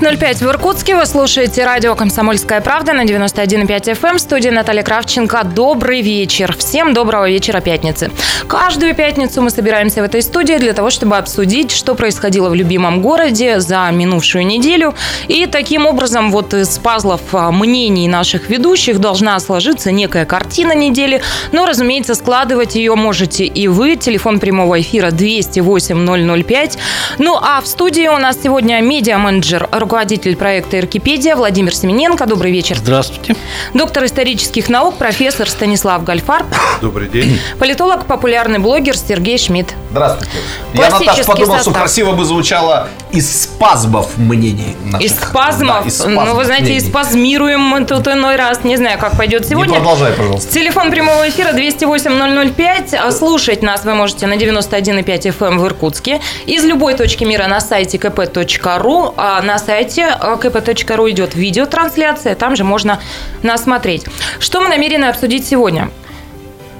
[0.00, 0.94] 17.05 в Иркутске.
[0.94, 4.18] Вы слушаете радио «Комсомольская правда» на 91,5 FM.
[4.18, 5.42] В студии Наталья Кравченко.
[5.44, 6.54] Добрый вечер.
[6.56, 8.10] Всем доброго вечера пятницы.
[8.46, 13.00] Каждую пятницу мы собираемся в этой студии для того, чтобы обсудить, что происходило в любимом
[13.00, 14.94] городе за минувшую неделю.
[15.28, 21.22] И таким образом вот из пазлов а, мнений наших ведущих должна сложиться некая картина недели.
[21.52, 23.96] Но, разумеется, складывать ее можете и вы.
[23.96, 26.78] Телефон прямого эфира 208 005.
[27.18, 32.26] Ну а в студии у нас сегодня медиа-менеджер менеджер, руководитель проекта «Иркипедия» Владимир Семененко.
[32.26, 32.76] Добрый вечер.
[32.76, 33.36] Здравствуйте.
[33.72, 36.44] Доктор исторических наук, профессор Станислав Гальфарб.
[36.82, 37.38] Добрый день.
[37.60, 39.74] Политолог, популярный блогер Сергей Шмидт.
[39.92, 40.32] Здравствуйте.
[40.74, 41.62] Я, Наташа, подумал, состав.
[41.62, 44.76] что красиво бы звучало из спазмов мнений.
[44.84, 45.06] Наших.
[45.06, 45.84] Из спазмов?
[45.84, 46.26] Да, из спазмов?
[46.26, 46.80] Ну, вы знаете, мнений.
[46.80, 48.64] спазмируем мы тут иной раз.
[48.64, 49.70] Не знаю, как пойдет сегодня.
[49.70, 50.52] Не продолжай, пожалуйста.
[50.52, 53.12] Телефон прямого эфира 208-005.
[53.12, 56.20] Слушать нас вы можете на 91,5 FM эм в Иркутске.
[56.46, 59.14] Из любой точки мира на сайте kp.ru.
[59.16, 62.34] А на сайте kp.ru идет видеотрансляция.
[62.34, 63.00] Там же можно
[63.42, 64.04] нас смотреть.
[64.38, 65.90] Что мы намерены обсудить сегодня?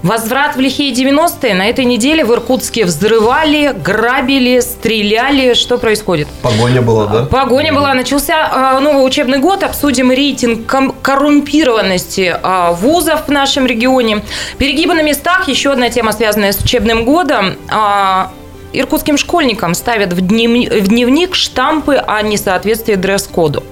[0.07, 1.55] Возврат в лихие 90-е.
[1.55, 5.55] На этой неделе в Иркутске взрывали, грабили, стреляли.
[5.55, 6.29] Что происходит?
[6.43, 7.25] Погоня была, да?
[7.25, 7.93] Погоня была.
[7.93, 9.65] Начался а, новый учебный год.
[9.65, 14.23] Обсудим рейтинг коррумпированности а, вузов в нашем регионе.
[14.59, 15.49] Перегибы на местах.
[15.49, 18.31] Еще одна тема, связанная с учебным годом а,
[18.73, 23.65] иркутским школьникам ставят в дневник штампы о несоответствии дресс-коду.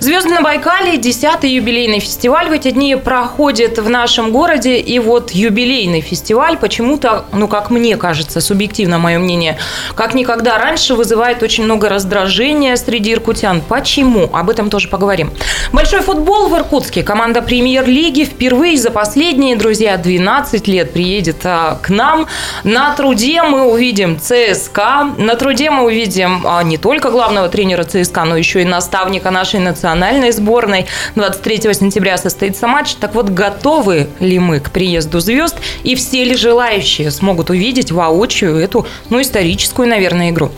[0.00, 4.78] Звезды на Байкале, 10-й юбилейный фестиваль в эти дни проходит в нашем городе.
[4.78, 9.58] И вот юбилейный фестиваль почему-то, ну, как мне кажется, субъективно мое мнение,
[9.94, 13.60] как никогда раньше вызывает очень много раздражения среди иркутян.
[13.60, 14.28] Почему?
[14.32, 15.32] Об этом тоже поговорим.
[15.72, 17.02] Большой футбол в Иркутске.
[17.02, 22.26] Команда премьер-лиги впервые за последние, друзья, 12 лет приедет а, к нам.
[22.64, 25.14] На труде мы увидим ЦСКА.
[25.18, 29.60] На труде мы увидим а, не только главного тренера ЦСКА, но еще и наставника нашей
[29.60, 30.86] национальной сборной.
[31.16, 32.94] 23 сентября состоится матч.
[32.94, 35.56] Так вот, готовы ли мы к приезду звезд?
[35.82, 40.50] И все ли желающие смогут увидеть воочию эту, ну, историческую, наверное, игру?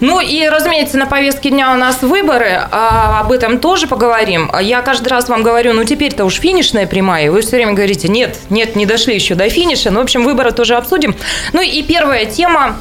[0.00, 4.50] Ну и, разумеется, на повестке дня у нас выборы, а об этом тоже поговорим.
[4.60, 8.38] Я каждый раз вам говорю, ну теперь-то уж финишная прямая, вы все время говорите, нет,
[8.50, 9.90] нет, не дошли еще до финиша.
[9.90, 11.16] Ну, в общем, выборы тоже обсудим.
[11.52, 12.76] Ну и первая тема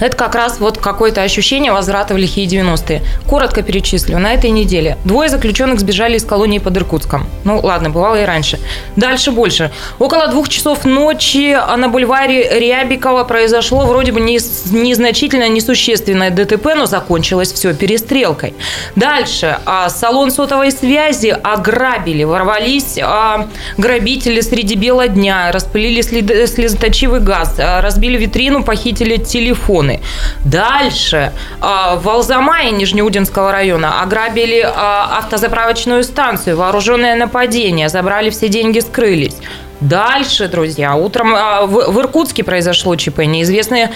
[0.00, 3.02] это как раз вот какое-то ощущение возврата в лихие 90-е.
[3.28, 4.18] Коротко перечислю.
[4.18, 7.26] На этой неделе двое заключенных сбежали из колонии под Иркутском.
[7.44, 8.58] Ну, ладно, бывало и раньше.
[8.96, 9.70] Дальше больше.
[9.98, 17.52] Около двух часов ночи на бульваре Рябикова произошло вроде бы незначительное, несущественное ДТП, но закончилось
[17.52, 18.54] все перестрелкой.
[18.96, 19.58] Дальше.
[19.66, 27.80] А, салон сотовой связи ограбили, ворвались а, грабители среди бела дня, распылили слезоточивый газ, а,
[27.80, 30.00] разбили витрину, похитили телефон телефоны.
[30.44, 38.80] Дальше а, в Алзамае Нижнеудинского района ограбили а, автозаправочную станцию, вооруженное нападение, забрали все деньги,
[38.80, 39.36] скрылись.
[39.80, 43.18] Дальше, друзья, утром а, в Иркутске произошло ЧП.
[43.20, 43.90] Неизвестные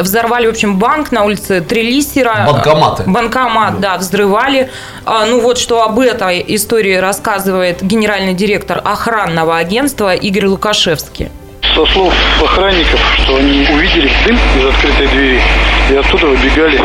[0.00, 2.44] взорвали, в общем, банк на улице Трелисера.
[2.50, 3.04] Банкоматы.
[3.06, 4.70] Банкомат, да, взрывали.
[5.06, 11.30] Ну вот, что об этой истории рассказывает генеральный директор охранного агентства Игорь Лукашевский
[11.74, 15.40] со слов охранников, что они увидели дым из открытой двери,
[15.90, 16.80] и оттуда выбегали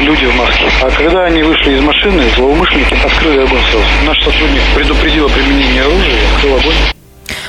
[0.00, 0.64] люди в маске.
[0.82, 3.86] А когда они вышли из машины, злоумышленники открыли огонь сразу.
[4.06, 6.74] Наш сотрудник предупредил о применении оружия и открыл огонь.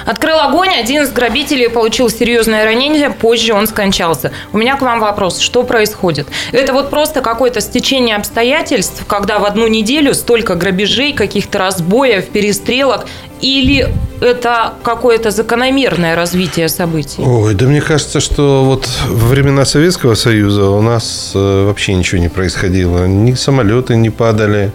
[0.07, 4.31] Открыл огонь, один из грабителей получил серьезное ранение, позже он скончался.
[4.53, 6.29] У меня к вам вопрос, что происходит?
[6.53, 13.05] Это вот просто какое-то стечение обстоятельств, когда в одну неделю столько грабежей, каких-то разбоев, перестрелок,
[13.41, 13.89] или
[14.21, 17.21] это какое-то закономерное развитие событий?
[17.21, 22.21] Ой, да мне кажется, что вот во времена Советского Союза у нас э, вообще ничего
[22.21, 23.05] не происходило.
[23.07, 24.71] Ни самолеты не падали,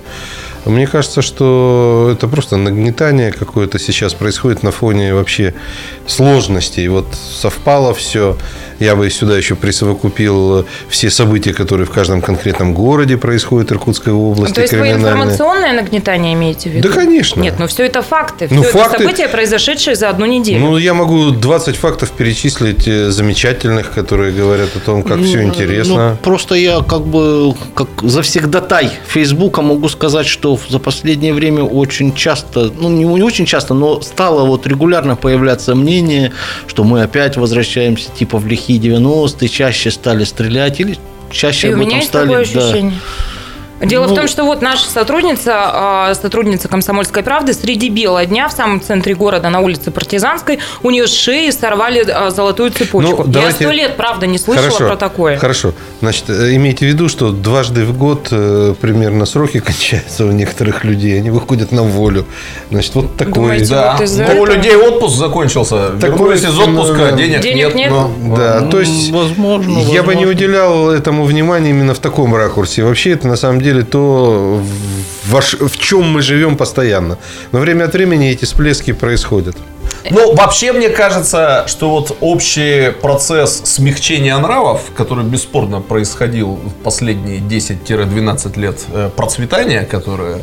[0.71, 5.55] мне кажется, что это просто нагнетание какое-то сейчас происходит на фоне вообще
[6.07, 6.87] сложностей.
[6.89, 8.37] Вот совпало все.
[8.83, 14.13] Я бы сюда еще присовокупил все события, которые в каждом конкретном городе происходят в Иркутской
[14.13, 14.55] области.
[14.55, 16.89] То есть вы информационное нагнетание имеете в виду?
[16.89, 17.41] Да, конечно.
[17.41, 18.49] Нет, но ну все это факты.
[18.51, 18.97] Ну, все факты...
[18.97, 20.61] это события, произошедшие за одну неделю.
[20.61, 25.43] Ну, я могу 20 фактов перечислить э, замечательных, которые говорят о том, как ну, все
[25.43, 26.11] интересно.
[26.11, 32.13] Ну, просто я как бы как завсегдатай Фейсбука могу сказать, что за последнее время очень
[32.15, 36.33] часто, ну не, не очень часто, но стало вот регулярно появляться мнение,
[36.67, 40.97] что мы опять возвращаемся типа в лихие 90-е, чаще стали стрелять или
[41.31, 42.27] чаще И об этом стали...
[42.27, 42.93] Такое ощущение.
[43.83, 48.49] Дело ну, в том, что вот наша сотрудница, а, сотрудница «Комсомольской правды» среди бела дня
[48.49, 53.25] в самом центре города на улице Партизанской у нее с шеи сорвали а, золотую цепочку.
[53.25, 53.65] Ну, давайте...
[53.65, 55.37] Я сто лет, правда, не слышала хорошо, про такое.
[55.39, 55.75] Хорошо.
[56.01, 60.85] Значит, э, имейте в виду, что дважды в год э, примерно сроки кончаются у некоторых
[60.85, 61.19] людей.
[61.19, 62.27] Они выходят на волю.
[62.71, 63.35] Значит, вот такое.
[63.35, 63.97] Думаете, да.
[63.99, 65.91] Вот ну, у людей отпуск закончился.
[66.01, 67.75] Такое из отпуска, денег, денег нет.
[67.75, 67.91] нет.
[67.91, 70.03] Но, да, ну, то есть возможно, я возможно.
[70.03, 72.85] бы не уделял этому внимания именно в таком ракурсе.
[72.85, 74.63] Вообще это на самом деле то,
[75.25, 77.17] в, в чем мы живем постоянно.
[77.53, 79.57] Но время от времени эти всплески происходят.
[80.11, 87.39] Ну, вообще, мне кажется, что вот общий процесс смягчения нравов, который бесспорно происходил в последние
[87.39, 90.43] 10-12 лет э, процветания, которое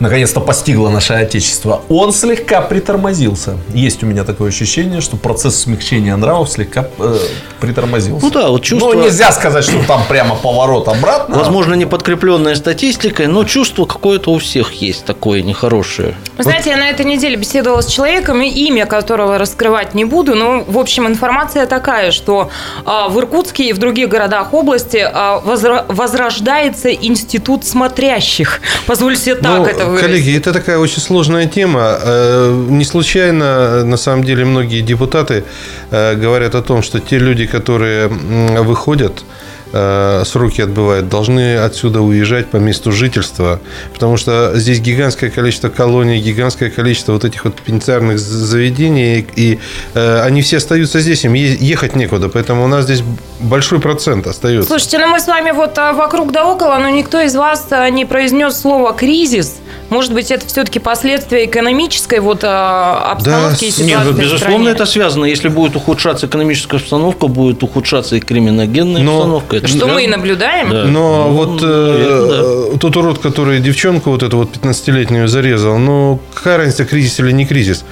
[0.00, 3.56] наконец-то постигло наше Отечество, он слегка притормозился.
[3.74, 7.18] Есть у меня такое ощущение, что процесс смягчения нравов слегка э,
[7.60, 8.24] притормозился.
[8.24, 8.92] Ну да, вот чувство...
[8.92, 11.36] Ну, нельзя сказать, что там прямо поворот обратно.
[11.36, 16.14] Возможно, не подкрепленная статистикой, но чувство какое-то у всех есть такое нехорошее.
[16.36, 16.76] Вы знаете, вот...
[16.76, 20.78] я на этой неделе беседовала с человеком, и имя которого раскрывать не буду, но, в
[20.78, 22.50] общем, информация такая, что
[22.84, 25.40] а, в Иркутске и в других городах области а,
[25.88, 28.60] возрождается институт смотрящих.
[28.86, 30.06] Позвольте так ну, это выразить.
[30.06, 31.98] Коллеги, это такая очень сложная тема.
[32.02, 35.44] Э, не случайно, на самом деле, многие депутаты
[35.90, 39.24] э, говорят о том, что те люди, которые выходят
[39.70, 43.60] сроки отбывают, должны отсюда уезжать по месту жительства,
[43.92, 49.58] потому что здесь гигантское количество колоний, гигантское количество вот этих вот пенитенциарных заведений, и
[49.94, 53.02] э, они все остаются здесь, им ехать некуда, поэтому у нас здесь
[53.40, 54.68] большой процент остается.
[54.68, 57.88] Слушайте, ну мы с вами вот э, вокруг да около, но никто из вас э,
[57.90, 59.56] не произнес слово «кризис»,
[59.90, 64.84] может быть, это все-таки последствия экономической вот обстановки да, и ситуации Нет, ну, безусловно, это
[64.84, 65.24] связано.
[65.24, 70.06] Если будет ухудшаться экономическая обстановка, будет ухудшаться и криминогенная но, обстановка это Что мы и
[70.06, 70.70] наблюдаем.
[70.70, 70.84] Да.
[70.84, 72.78] Но ну, вот э, да.
[72.78, 77.46] тот урод, который девчонку вот эту вот 15-летнюю зарезал, ну, какая разница, кризис или не
[77.46, 77.84] кризис?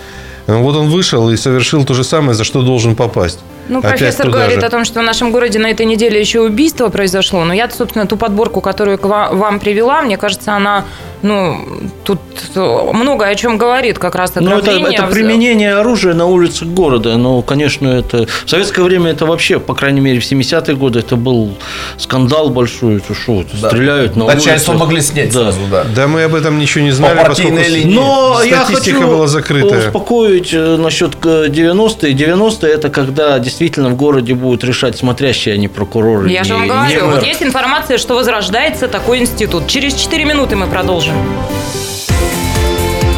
[0.46, 3.40] Вот он вышел и совершил то же самое, за что должен попасть.
[3.68, 4.66] Ну, Опять профессор говорит же.
[4.66, 7.44] о том, что в нашем городе на этой неделе еще убийство произошло.
[7.44, 10.84] Но я, собственно, ту подборку, которую к вам привела, мне кажется, она
[11.22, 11.66] ну,
[12.04, 12.20] тут
[12.54, 17.16] много о чем говорит как раз Ну, это, это применение оружия на улицах города.
[17.16, 18.26] Ну, конечно, это...
[18.44, 21.56] В советское время это вообще, по крайней мере, в 70-е годы это был
[21.96, 22.98] скандал большой.
[22.98, 23.68] Это что, это да.
[23.68, 24.86] стреляют на Начальство улицах.
[24.86, 25.40] могли снять да.
[25.40, 25.84] сразу, да.
[25.94, 27.94] Да, мы об этом ничего не знали, по поскольку линии.
[27.94, 29.88] Но я хочу была закрытая.
[29.88, 32.12] успокоить насчет 90-е.
[32.12, 33.55] 90-е это когда действительно
[33.90, 36.30] в городе будут решать смотрящие, а не прокуроры.
[36.30, 39.66] Я не, же вам говорю, вот есть информация, что возрождается такой институт.
[39.66, 41.14] Через 4 минуты мы продолжим.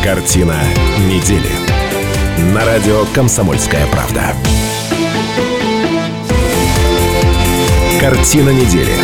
[0.03, 0.57] Картина
[1.09, 1.51] недели.
[2.55, 4.23] На радио «Комсомольская правда».
[8.01, 8.95] Картина недели.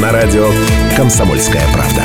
[0.00, 0.50] На радио
[0.96, 2.04] «Комсомольская правда».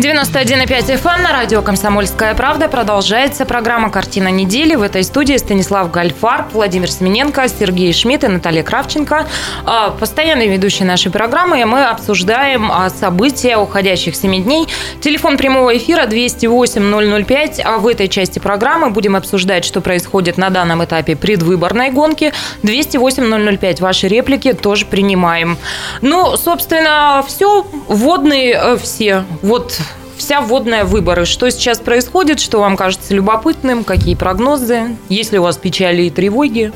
[0.00, 2.68] 91,5 FM на радио «Комсомольская правда».
[2.68, 4.74] Продолжается программа «Картина недели».
[4.74, 9.26] В этой студии Станислав Гальфар, Владимир Семененко, Сергей Шмидт и Наталья Кравченко.
[9.66, 11.62] А, постоянные ведущие нашей программы.
[11.66, 14.68] Мы обсуждаем а, события уходящих 7 дней.
[15.02, 17.60] Телефон прямого эфира 208-005.
[17.62, 22.32] А в этой части программы будем обсуждать, что происходит на данном этапе предвыборной гонки.
[22.62, 23.82] 208-005.
[23.82, 25.58] Ваши реплики тоже принимаем.
[26.00, 27.66] Ну, собственно, все.
[27.86, 29.24] Вводные э, все.
[29.42, 29.78] Вот
[30.20, 31.24] вся вводная выборы.
[31.24, 36.10] Что сейчас происходит, что вам кажется любопытным, какие прогнозы, есть ли у вас печали и
[36.10, 36.72] тревоги?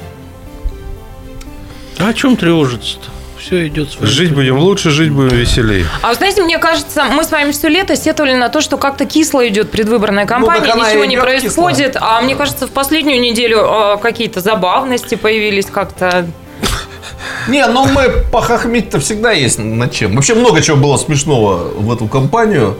[1.98, 3.14] А о чем тревожиться-то?
[3.44, 5.84] все идет своим Жить будем лучше, жить будем веселее.
[6.02, 9.04] А вы знаете, мне кажется, мы с вами все лето сетовали на то, что как-то
[9.04, 11.94] кисло идет предвыборная ну, кампания, ну, ничего не происходит.
[11.94, 12.08] Кисло.
[12.08, 16.26] А мне кажется, в последнюю неделю э, какие-то забавности появились как-то.
[17.48, 20.14] Не, ну мы похохмить-то всегда есть над чем.
[20.14, 22.78] Вообще много чего было смешного в эту кампанию.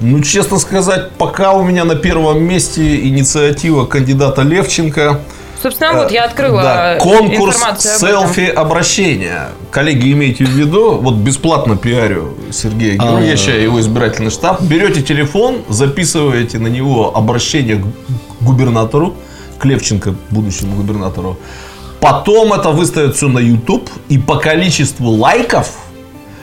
[0.00, 5.20] Ну, честно сказать, пока у меня на первом месте инициатива кандидата Левченко.
[5.62, 6.96] Собственно, вот я открыла да.
[6.96, 9.50] Конкурс селфи-обращения.
[9.70, 13.04] Коллеги, имейте в виду, вот бесплатно пиарю Сергея а.
[13.04, 14.60] Георгиевича и его избирательный штаб.
[14.62, 17.84] Берете телефон, записываете на него обращение к
[18.42, 19.14] губернатору,
[19.58, 21.38] к Левченко, будущему губернатору.
[22.00, 25.70] Потом это выставят все на YouTube, и по количеству лайков–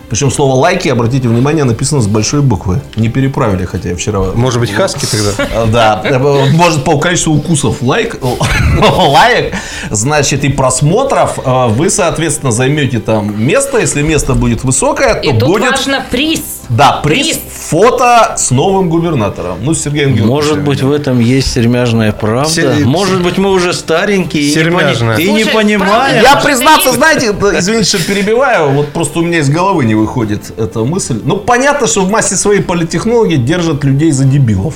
[0.10, 2.82] причем слово лайки, обратите внимание, написано с большой буквы.
[2.96, 4.20] Не переправили, хотя я вчера...
[4.34, 5.30] Может быть, хаски тогда?
[5.60, 6.20] А, да.
[6.54, 8.18] Может, по количеству укусов лайк,
[8.98, 9.54] лайк,
[9.90, 13.80] значит, и просмотров а, вы, соответственно, займете там место.
[13.80, 15.72] Если место будет высокое, то и будет...
[15.72, 16.59] важно приз.
[16.70, 19.58] Да, приз, приз Фото с новым губернатором.
[19.62, 20.28] Ну, с Сергеем Георгиевичем.
[20.28, 22.50] Может быть, в этом есть сермяжная правда.
[22.50, 25.18] Сер- Может быть, мы уже старенькие и не пони- Сермяжная.
[25.18, 26.24] и не понимаем.
[26.24, 30.80] Я, признаться, знаете, извините, что перебиваю, вот просто у меня из головы не выходит эта
[30.80, 31.20] мысль.
[31.24, 34.76] Ну, понятно, что в массе своей политтехнологии держат людей за дебилов.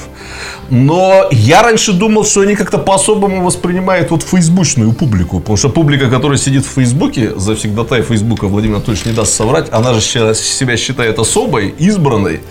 [0.70, 5.39] Но я раньше думал, что они как-то по-особому воспринимают вот фейсбучную публику.
[5.39, 9.93] Потому что публика, которая сидит в Фейсбуке, завсегдатай Фейсбука Владимир Анатольевич не даст соврать, она
[9.93, 12.41] же себя считает особой, избранной.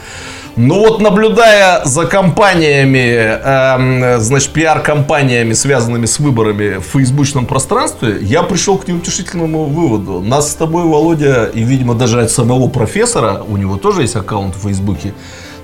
[0.57, 8.43] Но вот наблюдая за компаниями, эм, значит, пиар-компаниями, связанными с выборами в фейсбучном пространстве, я
[8.43, 10.21] пришел к неутешительному выводу.
[10.21, 14.55] Нас с тобой, Володя, и, видимо, даже от самого профессора, у него тоже есть аккаунт
[14.55, 15.15] в Фейсбуке,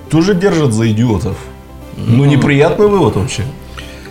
[0.09, 1.37] тоже держат за идиотов.
[2.07, 3.43] Ну, неприятный вывод вообще.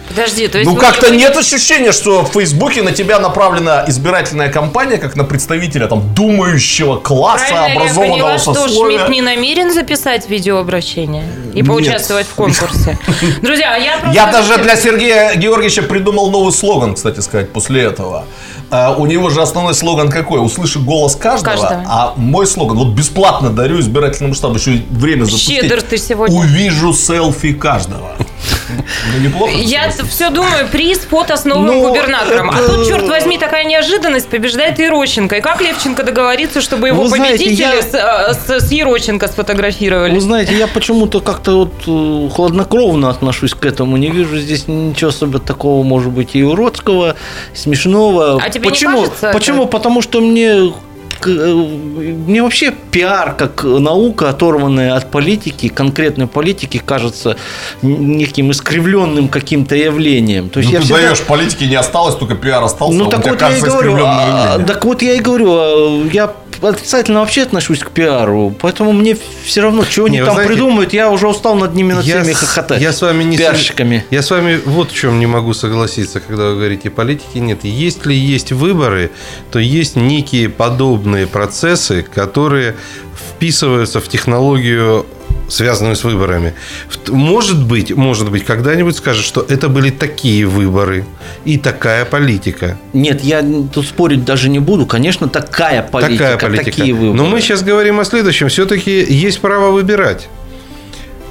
[0.09, 0.68] Подожди, то есть...
[0.68, 5.25] Ну, вы- как-то нет ощущения, что в Фейсбуке на тебя направлена избирательная кампания, как на
[5.25, 8.99] представителя там думающего класса, Правильно ли я образованного поняла, что сословия.
[8.99, 11.66] Шмидт не намерен записать видеообращение и Нет.
[11.66, 12.99] поучаствовать в конкурсе?
[13.42, 18.25] Друзья, а я Я даже для Сергея Георгиевича придумал новый слоган, кстати сказать, после этого.
[18.71, 20.45] А, у него же основной слоган какой?
[20.45, 21.57] Услыши голос каждого.
[21.57, 21.85] Каждого.
[21.87, 25.63] А мой слоган, вот бесплатно дарю избирательному штабу, еще время запустить.
[25.63, 26.37] Щедр ты сегодня.
[26.37, 28.11] Увижу селфи каждого.
[29.14, 29.52] Ну, неплохо.
[29.57, 32.50] Я все думаю, приз фото с новым Ну, губернатором.
[32.50, 35.37] А тут, черт возьми, такая неожиданность, побеждает Ерощенко.
[35.37, 39.33] И как Левченко договорится, чтобы его знаете, победители я- с, э, с- с Ерощенко Вы
[39.33, 40.18] сфотографировали?
[40.18, 43.97] знаете, я почему-то как-то вот э, хладнокровно отношусь к этому.
[43.97, 47.16] Не вижу здесь ничего особо такого, может быть, и уродского,
[47.54, 48.40] смешного.
[48.42, 49.07] А тебе не Почему?
[49.33, 49.66] Почему?
[49.66, 50.73] Потому что мне
[51.27, 57.37] мне вообще пиар как наука, оторванная от политики, конкретной политики, кажется
[57.83, 60.49] неким искривленным каким-то явлением.
[60.49, 62.97] То есть Ну, я ты всегда- даешь, политики не осталось, только пиар остался.
[62.99, 67.21] ну а так вот я и говорю, а, так вот я и говорю, я отрицательно
[67.21, 71.29] вообще отношусь к пиару, поэтому мне все равно, чего они там знаете, придумают, я уже
[71.29, 72.81] устал над ними над Я всеми с- хохотать.
[72.83, 74.05] Я с вами не пиарщиками.
[74.11, 77.65] Я с вами вот в чем не могу согласиться, когда вы говорите политики нет.
[77.65, 79.11] Если есть выборы,
[79.50, 82.77] то есть некие подобные процессы, которые
[83.31, 85.07] вписываются в технологию
[85.49, 86.55] связанную с выборами.
[87.09, 91.05] Может быть, может быть, когда-нибудь скажут, что это были такие выборы
[91.45, 92.78] и такая политика.
[92.93, 94.87] Нет, я тут спорить даже не буду.
[94.87, 96.64] Конечно, такая политика, такая политика.
[96.71, 97.14] такие выборы.
[97.14, 98.49] Но мы сейчас говорим о следующем.
[98.49, 100.28] Все-таки есть право выбирать.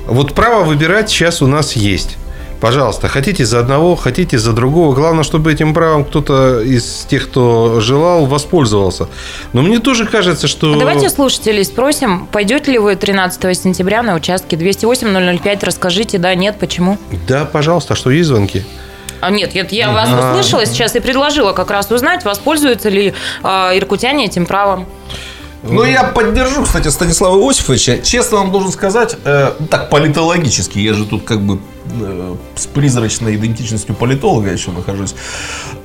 [0.07, 2.17] Вот право выбирать сейчас у нас есть.
[2.59, 4.95] Пожалуйста, хотите за одного, хотите за другого.
[4.95, 9.07] Главное, чтобы этим правом кто-то из тех, кто желал, воспользовался.
[9.53, 10.73] Но мне тоже кажется, что...
[10.73, 16.57] А Давайте слушателей спросим, пойдете ли вы 13 сентября на участке 208-005, расскажите, да, нет,
[16.59, 16.97] почему?
[17.27, 18.63] Да, пожалуйста, а что есть звонки?
[19.19, 23.47] А нет, я, я вас услышала сейчас и предложила как раз узнать, воспользуются ли э,
[23.77, 24.85] иркутяне этим правом.
[25.63, 27.97] Ну, я поддержу, кстати, Станислава Иосифовича.
[27.99, 31.59] Честно вам должен сказать, э, так, политологически, я же тут как бы
[32.01, 35.15] э, с призрачной идентичностью политолога еще нахожусь.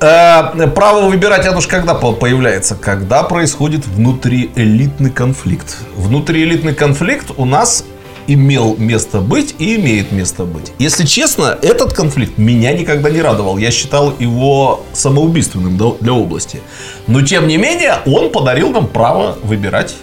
[0.01, 2.75] Э, право выбирать, оно же когда по- появляется?
[2.75, 5.79] Когда происходит внутриэлитный конфликт.
[5.97, 7.85] Внутриэлитный конфликт у нас
[8.27, 10.73] имел место быть и имеет место быть.
[10.79, 13.59] Если честно, этот конфликт меня никогда не радовал.
[13.59, 16.61] Я считал его самоубийственным для области.
[17.07, 19.95] Но, тем не менее, он подарил нам право выбирать.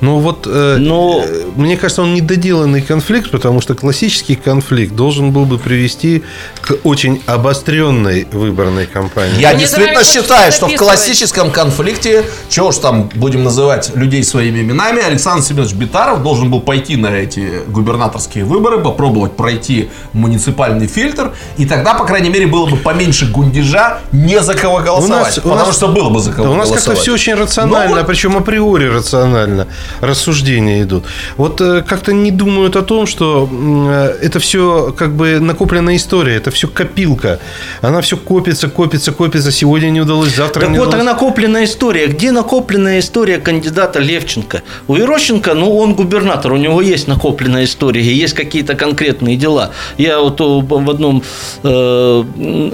[0.00, 5.30] Ну вот, э, Но- э, мне кажется, он недоделанный конфликт, потому что классический конфликт должен
[5.32, 6.22] был бы привести
[6.60, 9.40] к очень обостренной выборной кампании.
[9.40, 14.22] Я Мне действительно вами считаю, что в классическом конфликте, чего уж там будем называть людей
[14.24, 20.86] своими именами, Александр Семенович Битаров должен был пойти на эти губернаторские выборы, попробовать пройти муниципальный
[20.86, 25.38] фильтр, и тогда, по крайней мере, было бы поменьше гундежа не за кого голосовать.
[25.38, 26.84] у потому нас- что было бы за кого Да у нас голосовать.
[26.98, 28.06] как-то все очень рационально, Ну вот.
[28.06, 29.57] причем априори рационально
[30.00, 31.04] рассуждения идут.
[31.36, 36.36] Вот э, как-то не думают о том, что э, это все как бы накопленная история,
[36.36, 37.40] это все копилка.
[37.82, 39.50] Она все копится, копится, копится.
[39.52, 41.06] Сегодня не удалось, завтра Так не вот, удалось.
[41.06, 42.06] накопленная история.
[42.06, 44.62] Где накопленная история кандидата Левченко?
[44.88, 49.70] У Ерощенко, ну, он губернатор, у него есть накопленная история, есть какие-то конкретные дела.
[49.96, 51.22] Я вот о, в одном,
[51.62, 52.24] э,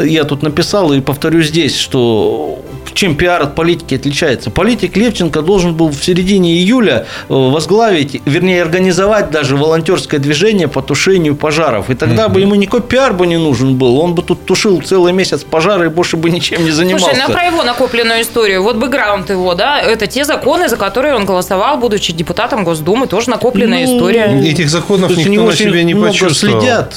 [0.05, 2.59] я тут написал и повторю здесь, что
[2.95, 4.51] чем пиар от политики отличается.
[4.51, 10.83] Политик Левченко должен был в середине июля э, возглавить, вернее, организовать даже волонтерское движение по
[10.83, 11.91] тушению пожаров.
[11.91, 13.99] И тогда бы ему никакой пиар бы не нужен был.
[13.99, 17.07] Он бы тут тушил целый месяц пожары и больше бы ничем не занимался.
[17.07, 21.15] Слушай, ну про его накопленную историю, вот бэкграунд его, да, это те законы, за которые
[21.15, 24.25] он голосовал, будучи депутатом Госдумы, тоже накопленная Ну, история.
[24.45, 26.61] Этих законов никто они на себе не много почувствовал.
[26.61, 26.95] следят.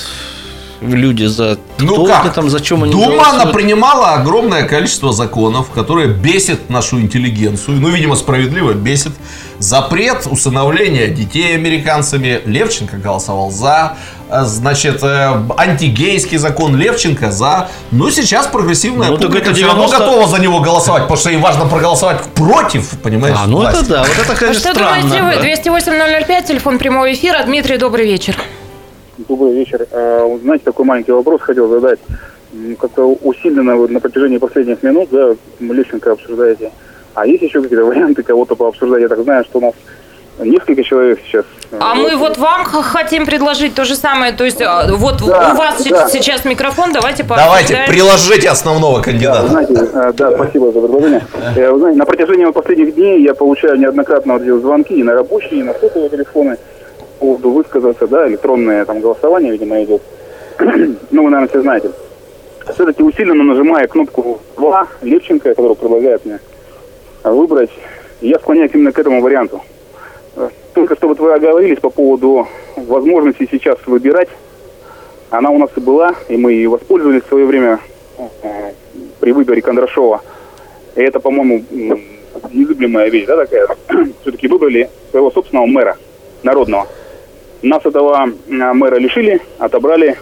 [0.81, 2.33] люди за Ну кто как?
[2.33, 3.41] там, зачем они Дума, голосуют.
[3.41, 7.77] она принимала огромное количество законов, которые бесит нашу интеллигенцию.
[7.81, 9.11] Ну, видимо, справедливо бесит.
[9.59, 12.41] Запрет усыновления детей американцами.
[12.45, 13.97] Левченко голосовал за.
[14.29, 17.69] Э, Значит, э, антигейский закон Левченко за.
[17.91, 21.29] Ну, сейчас прогрессивная Ну, публика это все равно 90 готова за него голосовать, потому что
[21.31, 23.79] им важно проголосовать против, понимаешь, А, ну власти.
[23.81, 25.01] это да, вот это, А конечно, что странно.
[25.01, 25.43] думаете вы?
[25.43, 26.21] да.
[26.21, 27.43] 208-005, телефон прямого эфира.
[27.43, 28.35] Дмитрий, добрый вечер.
[29.17, 29.87] Добрый вечер.
[29.91, 31.99] А, вот Знаете, такой маленький вопрос хотел задать.
[32.79, 36.71] Как-то усиленно вот на протяжении последних минут, да, Лещенко обсуждаете.
[37.17, 39.01] А есть еще какие-то варианты кого-то пообсуждать?
[39.01, 39.73] Я так знаю, что у нас
[40.37, 41.45] несколько человек сейчас.
[41.79, 44.33] А мы вот вам хотим предложить то же самое.
[44.33, 46.07] То есть а, вот Да, у вас да.
[46.07, 47.89] се- сейчас микрофон, давайте Давайте, пообсуждаем.
[47.89, 49.41] приложите основного Да, кандидата.
[49.41, 51.25] вы знаете, э, да, спасибо за предложение.
[51.55, 55.15] Э, вы знаете, на протяжении вот последних дней я получаю неоднократно вот звонки и на
[55.15, 56.57] рабочие, и на сотовые телефоны
[56.99, 60.03] по поводу высказаться, да, электронное там голосование, видимо, идет.
[60.59, 61.89] ну, вы, наверное, все знаете.
[62.75, 66.39] Все-таки усиленно нажимая кнопку 2 Левченко, которую предлагает мне
[67.31, 67.69] выбрать,
[68.21, 69.61] я склоняюсь именно к этому варианту.
[70.35, 74.29] Э, Только что вот вы оговорились по поводу возможности сейчас выбирать.
[75.29, 77.79] Она у нас и была, и мы и воспользовались в свое время
[78.17, 78.71] э,
[79.19, 80.21] при выборе Кондрашова.
[80.95, 81.63] И это, по-моему,
[82.51, 83.67] незыблемая вещь, да, такая.
[84.21, 85.97] Все-таки выбрали своего собственного мэра,
[86.43, 86.87] народного.
[87.61, 90.17] Нас этого э, мэра лишили, отобрали,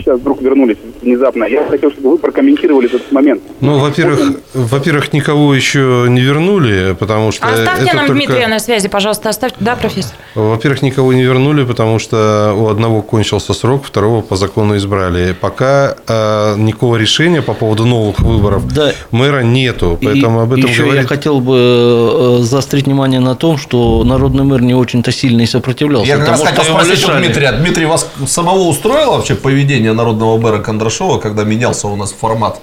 [0.00, 1.44] сейчас вдруг вернулись внезапно.
[1.44, 3.42] Я хотел, чтобы вы прокомментировали этот момент.
[3.60, 4.20] Ну, во-первых,
[4.54, 8.24] во-первых, никого еще не вернули, потому что Оставьте это нам только...
[8.24, 9.56] Дмитрия на связи, пожалуйста, оставьте.
[9.60, 10.12] Да, профессор?
[10.34, 15.34] Во-первых, никого не вернули, потому что у одного кончился срок, второго по закону избрали.
[15.38, 18.92] Пока э, никакого решения по поводу новых выборов Да.
[19.10, 21.08] мэра нету, поэтому И об этом еще я говорить...
[21.08, 26.08] хотел бы э, заострить внимание на том, что народный мэр не очень-то сильно и сопротивлялся.
[26.08, 27.12] Я как раз хотел спросить у.
[27.12, 27.52] Дмитрия.
[27.52, 32.60] Дмитрий, вас самого устроило вообще поведение народного мэра Кондрашова, когда менялся у нас формат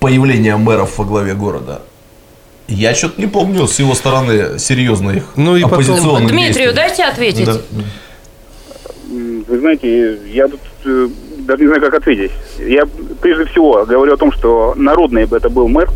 [0.00, 1.82] появления мэров во главе города?
[2.68, 6.74] Я что-то не помню с его стороны серьезных Ну и потом- оппозиционных Дмитрию действий.
[6.74, 7.46] дайте ответить.
[7.46, 7.60] Да.
[9.08, 11.08] Вы знаете, я тут э,
[11.38, 12.32] даже не знаю, как ответить.
[12.58, 12.82] Я
[13.20, 15.88] прежде всего говорю о том, что народный бы это был мэр,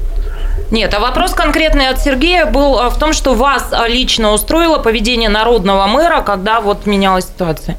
[0.71, 5.29] Нет, а вопрос конкретный от Сергея был а, в том, что вас лично устроило поведение
[5.29, 7.76] народного мэра, когда вот менялась ситуация.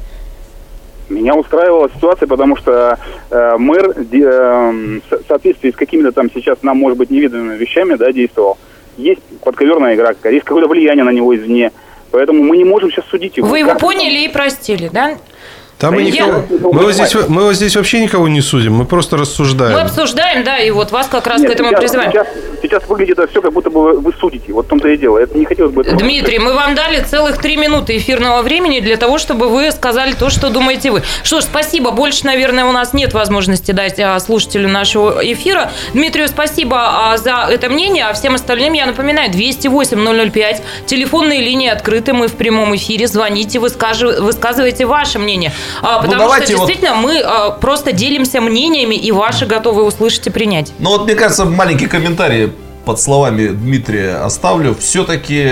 [1.12, 2.98] Меня устраивала ситуация, потому что
[3.30, 8.10] э, мэр э, в соответствии с какими-то там сейчас нам, может быть, невиданными вещами да,
[8.12, 8.58] действовал.
[8.96, 11.72] Есть подковерная игра, есть какое-то влияние на него извне.
[12.10, 13.48] Поэтому мы не можем сейчас судить его.
[13.48, 15.16] Вы его поняли и простили, да?
[15.82, 18.84] Там мы, никого- я- мы, вот здесь, мы вот здесь вообще никого не судим, мы
[18.84, 19.72] просто рассуждаем.
[19.74, 22.12] Мы обсуждаем, да, и вот вас как раз Нет, к этому сейчас, призываем.
[22.12, 22.26] Сейчас,
[22.62, 24.52] сейчас выглядит это все, как будто бы вы судите.
[24.52, 25.18] Вот в том-то и дело.
[25.18, 25.82] Это не хотелось бы...
[25.82, 30.12] этого Дмитрий, мы вам дали целых три минуты эфирного времени для того, чтобы вы сказали
[30.12, 31.02] то, что думаете вы.
[31.24, 31.90] Что ж, спасибо.
[31.90, 35.72] Больше, наверное, у нас нет возможности дать а, слушателю нашего эфира.
[35.94, 36.76] Дмитрию спасибо
[37.12, 42.34] а, за это мнение, а всем остальным я напоминаю, 208-005, телефонные линии открыты, мы в
[42.34, 45.52] прямом эфире, звоните, выскажи- высказывайте ваше мнение.
[45.80, 50.26] А, потому что давайте вот- действительно мы а, просто делимся мнениями, и ваши готовы услышать
[50.26, 50.72] и принять.
[50.78, 52.52] Ну вот, мне кажется, маленький комментарий
[52.84, 54.74] под словами Дмитрия оставлю.
[54.74, 55.44] Все-таки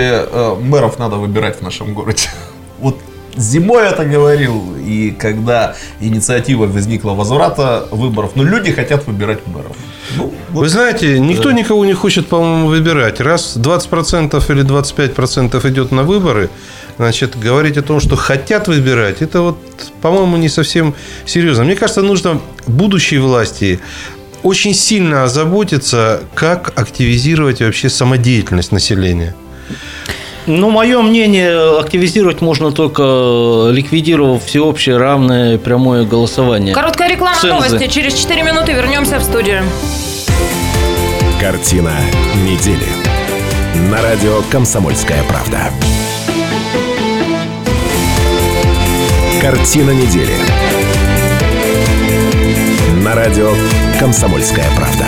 [0.61, 2.29] мэров надо выбирать в нашем городе.
[2.79, 2.97] Вот
[3.37, 9.75] зимой это говорил, и когда инициатива возникла возврата выборов, но люди хотят выбирать мэров.
[10.17, 13.21] Ну, вот Вы знаете, никто никого не хочет, по-моему, выбирать.
[13.21, 16.49] Раз 20% или 25% идет на выборы,
[16.97, 19.57] значит, говорить о том, что хотят выбирать, это вот,
[20.01, 20.93] по-моему, не совсем
[21.25, 21.63] серьезно.
[21.63, 23.79] Мне кажется, нужно будущей власти
[24.43, 29.35] очень сильно озаботиться, как активизировать вообще самодеятельность населения.
[30.47, 36.73] Ну, мое мнение, активизировать можно только ликвидировав всеобщее равное прямое голосование.
[36.73, 37.69] Короткая реклама Цензы.
[37.69, 37.87] новости.
[37.87, 39.63] Через 4 минуты вернемся в студию.
[41.39, 41.93] Картина
[42.43, 42.87] недели.
[43.91, 45.71] На радио «Комсомольская правда».
[49.41, 50.35] Картина недели.
[53.03, 53.51] На радио
[53.99, 55.07] «Комсомольская правда».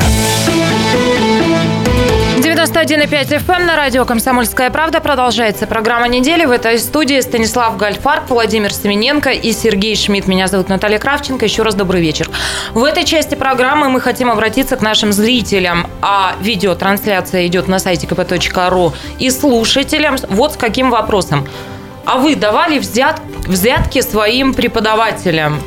[2.39, 5.01] 91,5 FM эм на радио «Комсомольская правда».
[5.01, 6.45] Продолжается программа недели.
[6.45, 10.27] В этой студии Станислав Гальфарб, Владимир Семененко и Сергей Шмидт.
[10.27, 11.45] Меня зовут Наталья Кравченко.
[11.45, 12.27] Еще раз добрый вечер.
[12.73, 15.85] В этой части программы мы хотим обратиться к нашим зрителям.
[16.01, 20.15] А видеотрансляция идет на сайте kp.ru и слушателям.
[20.27, 21.47] Вот с каким вопросом.
[22.05, 25.61] А вы давали взят, взятки своим преподавателям?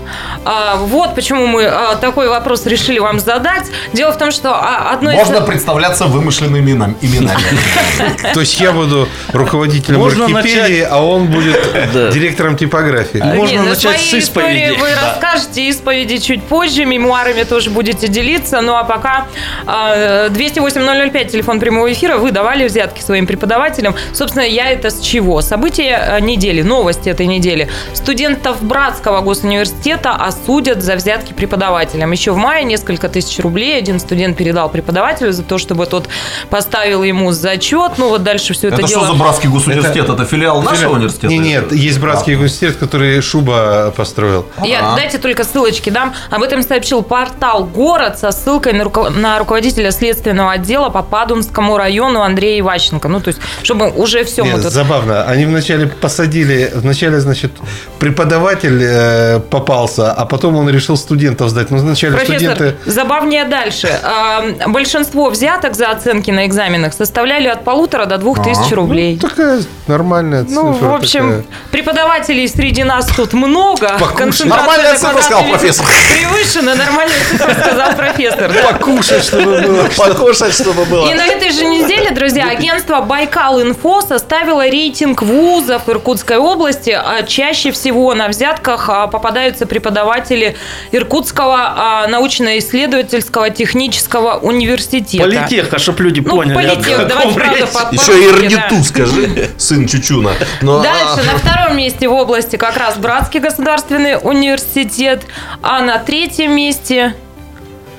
[0.46, 3.64] А, вот почему мы а, такой вопрос решили вам задать.
[3.92, 5.16] Дело в том, что а, одно из...
[5.16, 7.44] Можно представляться вымышленными именами.
[8.35, 10.00] То есть я буду руководителем
[10.32, 11.61] начать- а он будет
[12.14, 13.18] директором типографии.
[13.18, 14.78] Можно ну, начать с исповеди.
[14.78, 18.61] вы расскажете, исповеди чуть позже, мемуарами тоже будете делиться.
[18.61, 19.26] Ну а пока
[19.66, 23.96] э, 208-005, телефон прямого эфира, вы давали взятки своим преподавателям.
[24.12, 25.42] Собственно, я это с чего?
[25.42, 27.68] События э, недели, новости этой недели.
[27.94, 32.12] Студентов Братского госуниверситета осудят за взятки преподавателям.
[32.12, 36.09] Еще в мае несколько тысяч рублей один студент передал преподавателю за то, чтобы тот
[36.51, 37.92] поставил ему зачет.
[37.99, 39.05] Ну вот дальше все это, Это дело...
[39.05, 40.09] что за братский госуниверситет?
[40.09, 41.29] Это филиал нашего университета?
[41.29, 44.46] Не, нет, есть братский университет, который Шуба построил.
[44.62, 46.14] Я, дайте только ссылочки дам.
[46.31, 51.77] Об этом сообщил портал «Город» со ссылкой на, руко- на руководителя следственного отдела по Падумскому
[51.77, 53.09] району Андрея Иващенко.
[53.09, 54.72] Ну, то есть, чтобы уже все Нет, тут...
[54.72, 55.25] Забавно.
[55.25, 57.53] Они вначале посадили, вначале, значит,
[57.99, 61.71] преподаватель э, попался, а потом он решил студентов сдать.
[61.71, 62.77] Ну, вначале Профессор, студенты...
[62.91, 63.89] забавнее дальше.
[64.03, 69.19] А, Большинство взяток за оценки на экзаменах составляли от полутора до двух тысяч рублей.
[69.19, 70.62] Такая нормальная цифра.
[70.62, 71.44] Ну, в общем, такая.
[71.70, 73.99] преподавателей среди нас тут много.
[74.16, 75.87] Концентрация Нормальная цифра, сказал профессор.
[76.12, 78.53] Превышена, нормальная цифра, сказал профессор.
[78.53, 78.72] да.
[78.72, 79.88] Покушать, чтобы было.
[79.96, 81.09] Покушать, чтобы было.
[81.11, 86.90] И на этой же неделе, друзья, агентство Байкал Инфо составило рейтинг вузов Иркутской области.
[86.90, 90.57] А Чаще всего на взятках а, попадаются преподаватели
[90.92, 95.25] Иркутского а, научно-исследовательского технического университета.
[95.25, 96.55] Политеха, чтобы люди Ну, поняли.
[96.55, 98.33] политех, давайте правда Еще и.
[98.37, 100.33] Рниту скажи, сын Чучуна.
[100.62, 105.25] Но, Дальше на втором месте в области как раз Братский государственный университет,
[105.62, 107.15] а на третьем месте...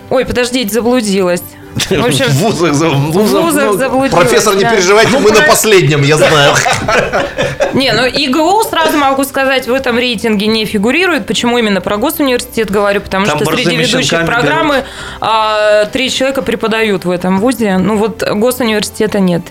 [0.09, 1.43] Ой, подождите, заблудилась.
[1.75, 4.23] В общем, В вузах, за- в вузах вузах заблудилась.
[4.23, 4.71] Профессор, не да.
[4.71, 6.55] переживайте, Ну, мы на последнем, я знаю.
[7.73, 11.27] Не, ну ИГУ, сразу могу сказать, в этом рейтинге не фигурирует.
[11.27, 13.01] Почему именно про госуниверситет говорю?
[13.01, 14.85] Потому Там что среди ведущих программы
[15.21, 17.77] а, три человека преподают в этом вузе.
[17.77, 19.43] Ну вот госуниверситета нет.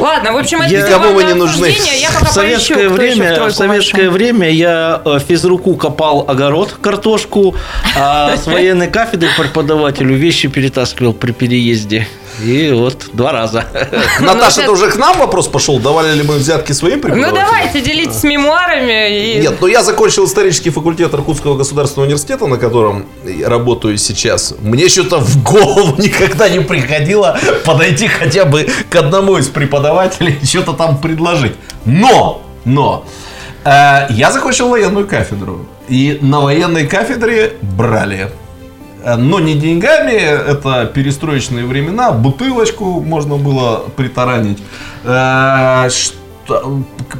[0.00, 1.66] Ладно, в общем, это Я- Никому мы не нужны.
[2.00, 4.12] Я пока В советское поищу, в время, в тройку советское вошел.
[4.14, 7.54] время я э, физруку копал огород, картошку,
[7.96, 12.08] а с военной кафедры преподавателю вещи перетаскивал при переезде.
[12.44, 13.64] И вот два раза.
[14.20, 15.78] Наташа, это- уже к нам вопрос пошел?
[15.78, 17.44] Давали ли мы взятки своим Ну преподавателям?
[17.46, 19.36] давайте, делитесь мемуарами.
[19.36, 19.40] И...
[19.40, 23.06] Нет, но я закончил исторический факультет Иркутского государственного университета, на котором
[23.44, 24.54] работаю сейчас.
[24.60, 30.46] Мне что-то в голову никогда не приходило подойти хотя бы к одному из преподавателей и
[30.46, 31.52] что-то там предложить.
[31.84, 33.04] Но, но,
[33.64, 35.66] э, я закончил военную кафедру.
[35.88, 38.30] И на военной кафедре брали.
[39.04, 44.58] Э, Но не деньгами, это перестроечные времена, бутылочку можно было притаранить.
[45.04, 45.88] Э,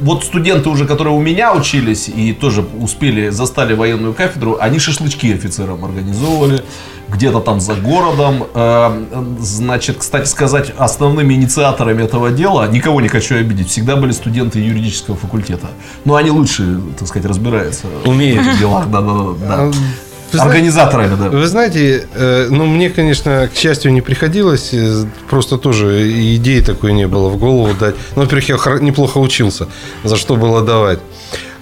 [0.01, 5.33] Вот студенты уже, которые у меня учились и тоже успели, застали военную кафедру, они шашлычки
[5.33, 6.63] офицерам организовывали
[7.07, 8.43] где-то там за городом.
[8.53, 8.91] Э,
[9.39, 15.15] Значит, кстати сказать, основными инициаторами этого дела, никого не хочу обидеть, всегда были студенты юридического
[15.15, 15.67] факультета.
[16.05, 18.45] Но они лучше, так сказать, разбираются Умеют.
[18.45, 18.89] в делах.
[18.89, 19.13] Да, да,
[19.47, 19.71] да.
[20.33, 21.29] Вы Организаторами, да.
[21.29, 26.93] Вы знаете, э, ну, мне, конечно, к счастью, не приходилось, э, просто тоже идеи такой
[26.93, 27.95] не было в голову дать.
[28.15, 29.67] Ну, во-первых, я неплохо учился,
[30.03, 30.99] за что было давать.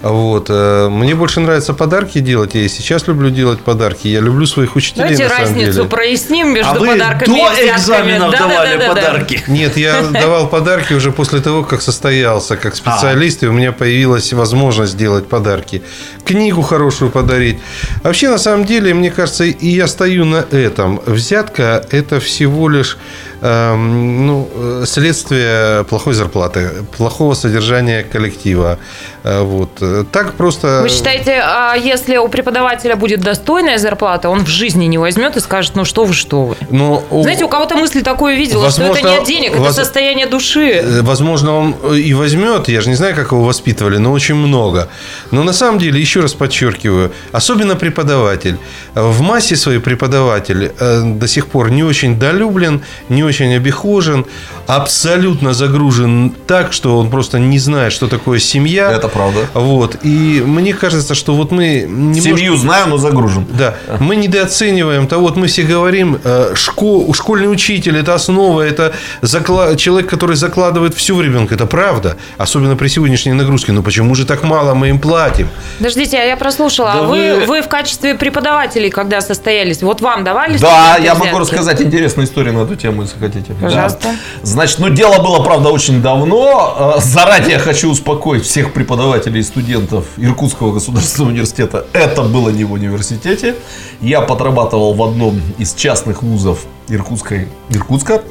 [0.02, 0.46] Вот.
[0.48, 2.54] э, Мне больше нравится подарки делать.
[2.54, 4.08] Я и сейчас люблю делать подарки.
[4.08, 5.88] Я люблю своих учителей, Давайте на самом разницу деле.
[5.88, 7.76] проясним между А вы подарками и до взятками.
[7.76, 8.94] экзаменов давали Да-да-да-да-да.
[8.94, 9.42] подарки.
[9.46, 14.32] Нет, я давал подарки уже после того, как состоялся как специалист, и у меня появилась
[14.32, 15.82] возможность делать подарки.
[16.24, 17.58] Книгу хорошую подарить.
[18.02, 21.00] Вообще, на самом деле, мне кажется, и я стою на этом.
[21.04, 22.96] Взятка– это всего лишь
[23.42, 28.78] ну, э, следствие плохой зарплаты, плохого содержания коллектива.
[29.24, 29.70] Э, Вот.
[30.12, 30.80] Так просто...
[30.82, 35.40] Вы считаете, а если у преподавателя будет достойная зарплата, он в жизни не возьмет и
[35.40, 36.56] скажет, ну что вы, что вы.
[36.70, 39.60] Ну, у- Знаете, у кого-то мысли такое видела, что это Возможно, не от денег, это
[39.60, 40.70] воз- состояние души.
[40.72, 44.88] Э, Возможно, он и возьмет, я же не знаю, как его воспитывали, но очень много.
[45.30, 48.56] Но на самом деле, еще раз подчеркиваю, особенно преподаватель.
[48.94, 54.26] В массе своей преподаватель до сих пор не очень долюблен, не очень обихожен,
[54.66, 58.90] абсолютно загружен так, что он просто не знает, что такое семья.
[58.92, 59.46] Это правда.
[59.54, 59.96] Вот.
[60.02, 62.22] И мне кажется, что вот мы немножко...
[62.22, 63.46] Семью знаю, но загружен.
[63.58, 68.92] Да, мы недооцениваем того, вот мы все говорим, э, школ, школьный учитель– это основа, это
[69.22, 71.54] закла- человек, который закладывает всю в ребенка.
[71.54, 73.72] Это правда, особенно при сегодняшней нагрузке.
[73.72, 75.48] Но почему же так мало мы им платим?
[75.78, 76.92] Подождите, а я прослушала.
[76.92, 81.14] Да а вы, вы- вы в качестве преподавателей, когда состоялись, вот вам давали Да, я
[81.14, 83.54] могу рассказать интересную историю на эту тему из хотите.
[83.54, 83.98] Пожалуйста.
[84.02, 84.14] Да.
[84.42, 86.94] Значит, ну дело было, правда, очень давно.
[86.96, 91.86] Э, заранее хочу успокоить всех преподавателей и студентов Иркутского государственного университета.
[91.92, 93.54] Это было не в университете.
[94.00, 98.22] Я подрабатывал в одном из частных вузов Иркутской, Иркутска.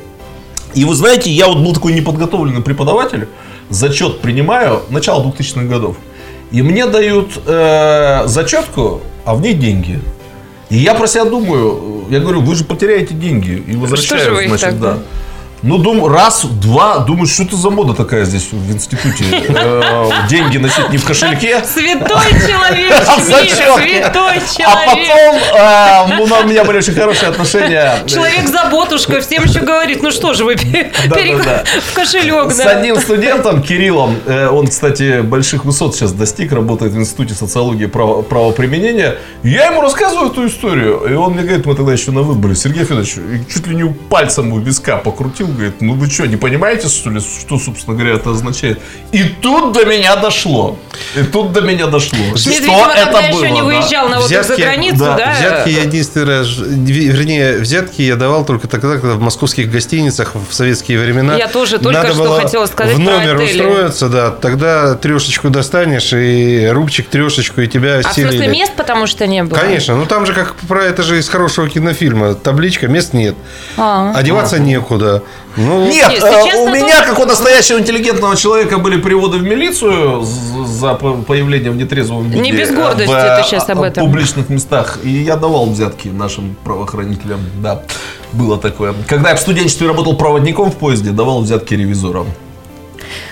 [0.73, 3.27] И вы знаете, я вот был такой неподготовленный преподаватель.
[3.69, 5.97] Зачет принимаю начало 2000-х годов.
[6.51, 9.99] И мне дают э, зачетку, а в ней деньги.
[10.69, 14.99] И я про себя думаю, я говорю, вы же потеряете деньги и возвращаю, значит, да.
[15.61, 19.25] Ну, думаю, раз, два, думаю, что это за мода такая здесь в институте?
[19.49, 21.63] Э, деньги носить не в кошельке.
[21.65, 24.11] Святой человек, а святой человек.
[24.65, 27.95] А потом э, у меня были очень хорошие отношения.
[28.07, 32.51] Человек заботушка всем еще говорит, ну что же вы в кошелек.
[32.51, 37.85] С одним студентом, Кириллом, э, он, кстати, больших высот сейчас достиг, работает в Институте социологии
[37.85, 39.17] правоприменения.
[39.43, 42.85] Я ему рассказываю эту историю, и он мне говорит, мы тогда еще на выборе, Сергей
[42.85, 43.15] Федорович,
[43.51, 47.19] чуть ли не пальцем у виска покрутил, говорит, ну вы что, не понимаете, что ли,
[47.19, 48.79] что, собственно говоря, это означает?
[49.11, 50.77] И тут до меня дошло.
[51.15, 52.17] И тут до меня дошло.
[52.17, 54.15] Шмидт, что видимо, это тогда было, еще не выезжал да?
[54.15, 55.17] на отдых за границу, да?
[55.17, 55.35] да?
[55.39, 60.53] Взятки я единственный раз, вернее, взятки я давал только тогда, когда в московских гостиницах в
[60.53, 61.35] советские времена.
[61.35, 65.49] Я тоже только надо что было хотела сказать в номер про устроиться, да, тогда трешечку
[65.49, 68.27] достанешь и рубчик трешечку и тебя а стелили.
[68.27, 69.57] А в смысле мест потому что не было?
[69.57, 73.35] Конечно, ну там же как про это же из хорошего кинофильма, табличка, мест нет,
[73.77, 74.59] а, одеваться а.
[74.59, 75.23] некуда.
[75.57, 80.23] Ну, Нет, Нет э, у меня, как у настоящего интеллигентного человека, были приводы в милицию
[80.23, 82.39] за появление в нетрезвом виде.
[82.39, 84.03] Не без гордости в, ты сейчас об этом.
[84.03, 84.99] В публичных местах.
[85.03, 87.39] И я давал взятки нашим правоохранителям.
[87.61, 87.81] Да,
[88.31, 88.93] было такое.
[89.07, 92.27] Когда я в студенчестве работал проводником в поезде, давал взятки ревизорам.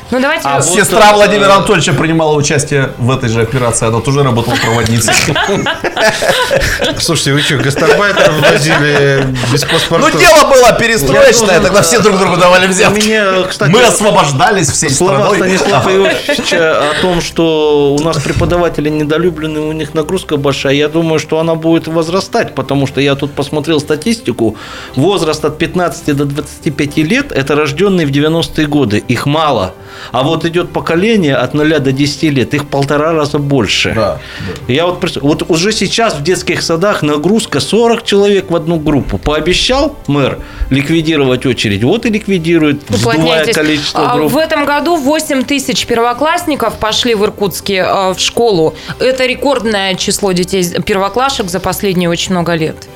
[0.09, 0.47] Ну, давайте...
[0.47, 3.87] А сестра Владимира Анатольевича принимала участие в этой же операции.
[3.87, 5.13] Она тоже работала проводницей.
[6.99, 10.09] Слушайте, вы что, гастарбайтеров возили без паспорта?
[10.11, 13.21] Ну, дело было перестроечное, тогда все друг другу давали взятки.
[13.67, 19.93] Мы освобождались всей Слова Станислава Иосифовича о том, что у нас преподаватели недолюблены, у них
[19.93, 24.55] нагрузка большая, я думаю, что она будет возрастать, потому что я тут посмотрел статистику.
[24.95, 29.03] Возраст от 15 до 25 лет– это рожденные в 90-е годы.
[29.07, 29.73] Их мало.
[30.11, 33.93] А вот идет поколение от 0 до 10 лет, их полтора раза больше.
[33.95, 34.19] Да,
[34.67, 34.73] да.
[34.73, 39.17] Я вот, вот уже сейчас в детских садах нагрузка 40 человек в одну группу.
[39.17, 44.31] Пообещал мэр ликвидировать очередь, вот и ликвидирует, вздувая количество групп.
[44.31, 48.75] В этом году 8 тысяч первоклассников пошли в Иркутске э, в школу.
[48.99, 52.87] Это рекордное число детей первоклашек за последние очень много лет.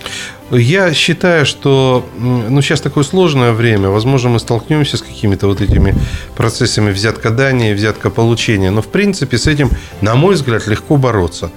[0.52, 3.90] Я считаю, что ну, сейчас такое сложное время.
[3.90, 5.96] Возможно, мы столкнемся с какими-то вот этими
[6.36, 8.70] процессами взяткодания, взяткополучения.
[8.70, 9.70] Но, в принципе, с этим,
[10.02, 11.52] на мой взгляд, легко бороться.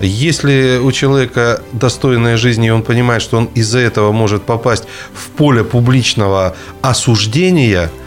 [0.00, 5.30] Если у человека достойная жизнь, и он понимает, что он из-за этого может попасть в
[5.30, 7.90] поле публичного осуждения–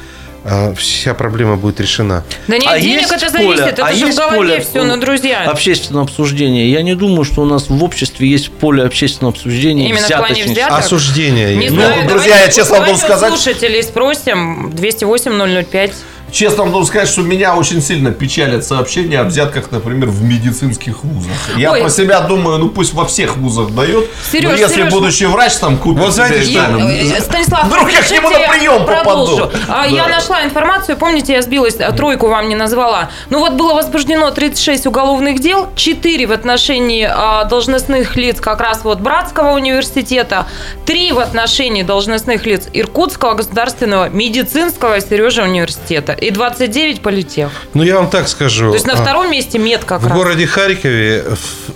[0.77, 2.23] вся проблема будет решена.
[2.47, 4.97] Да нет, а денег это зависит, поле, это а же в голове поле все, ну,
[4.97, 5.43] друзья.
[5.43, 6.69] Общественного обсуждения.
[6.69, 9.89] Я не думаю, что у нас в обществе есть поле общественного обсуждения.
[9.89, 10.79] Именно в плане взяток?
[10.79, 11.55] Осуждения.
[11.55, 13.33] Не ну, знаю, друзья, я честно могу сказать...
[13.33, 14.71] слушателей спросим.
[14.73, 15.93] 208 005.
[16.31, 21.03] Честно вам должен сказать, что меня очень сильно печалят сообщения о взятках, например, в медицинских
[21.03, 21.31] вузах.
[21.55, 21.81] Я Ой.
[21.81, 25.55] про себя думаю, ну пусть во всех вузах дает, Сереж, но если Сереж, будущий врач
[25.55, 26.59] там купит вот знаете, себе,
[27.03, 29.37] я, Станислав, вдруг я к нему на прием продолжу.
[29.37, 29.57] попаду.
[29.67, 29.85] А, да.
[29.85, 33.09] Я нашла информацию, помните, я сбилась, а, тройку вам не назвала.
[33.29, 38.81] Ну вот было возбуждено 36 уголовных дел, 4 в отношении а, должностных лиц как раз
[38.83, 40.45] вот Братского университета,
[40.85, 47.49] 3 в отношении должностных лиц Иркутского государственного медицинского Сережа университета и 29 политех.
[47.73, 48.69] Ну, я вам так скажу.
[48.69, 50.13] То есть на а, втором месте мед как в раз.
[50.13, 51.23] В городе Харькове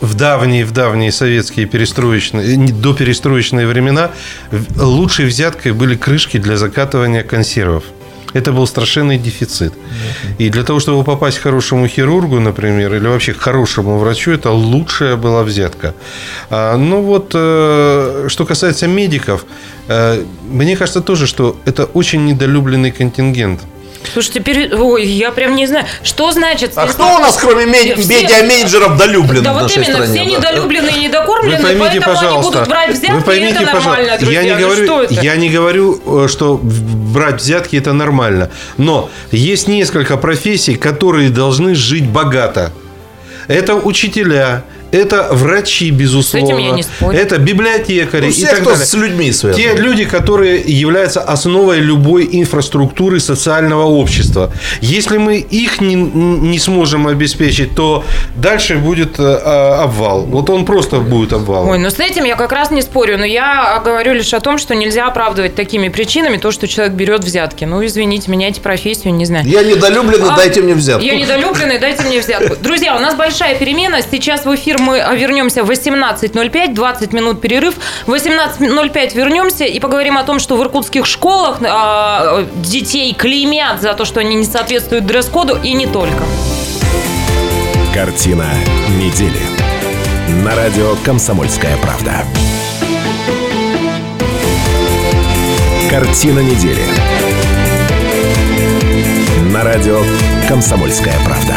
[0.02, 4.12] в давние, в давние советские перестроечные, до перестроечные времена
[4.76, 7.84] лучшей взяткой были крышки для закатывания консервов.
[8.34, 9.74] Это был страшенный дефицит.
[10.38, 14.52] И для того, чтобы попасть к хорошему хирургу, например, или вообще к хорошему врачу, это
[14.52, 15.94] лучшая была взятка.
[16.50, 19.46] А, ну вот, э, что касается медиков,
[19.90, 23.62] э, мне кажется тоже, что это очень недолюбленный контингент.
[24.14, 26.74] Слушай, теперь, ой, я прям не знаю, что значит...
[26.76, 28.22] А кто у нас, кроме меди- все...
[28.22, 30.24] медиа-менеджеров, долюблен да, в нашей вот именно, стране?
[30.26, 33.74] все недолюбленные и недокормленные, вы поймите, поэтому пожалуйста, они будут брать взятки, вы поймите, это
[33.74, 34.42] нормально, друзья.
[34.42, 35.14] Я не, говорю, что это?
[35.14, 42.08] я не говорю, что брать взятки это нормально, но есть несколько профессий, которые должны жить
[42.08, 42.72] богато.
[43.48, 46.48] Это учителя, это врачи, безусловно.
[46.48, 47.18] С этим я не спорю.
[47.18, 48.86] Это библиотекари Ну, и все, так кто далее.
[48.86, 49.62] с людьми связан.
[49.62, 54.52] Те люди, которые являются основой любой инфраструктуры социального общества.
[54.82, 58.04] Если мы их не, не сможем обеспечить, то
[58.36, 60.24] дальше будет э, э, обвал.
[60.24, 61.70] Вот он просто будет обвал.
[61.70, 64.58] Ой, ну с этим я как раз не спорю, но я говорю лишь о том,
[64.58, 67.66] что нельзя оправдывать такими причинами то, что человек берет взятки.
[67.66, 69.46] Ну, извините, меняйте профессию, не знаю.
[69.48, 71.06] Я недолюбленный, А, дайте мне взятку.
[71.06, 72.56] Я недолюбленный, дайте мне взятку.
[72.62, 74.00] Друзья, у нас большая перемена.
[74.02, 77.76] Сейчас в эфир мы вернемся в 18.05, 20 минут перерыв.
[78.06, 83.94] В 18.05 вернемся и поговорим о том, что в иркутских школах а, детей клеймят за
[83.94, 86.24] то, что они не соответствуют дресс-коду, и не только.
[87.94, 88.48] Картина
[88.98, 89.42] недели.
[90.44, 92.26] На радио «Комсомольская правда».
[95.90, 96.86] Картина недели.
[99.52, 100.02] На радио
[100.48, 101.56] «Комсомольская правда».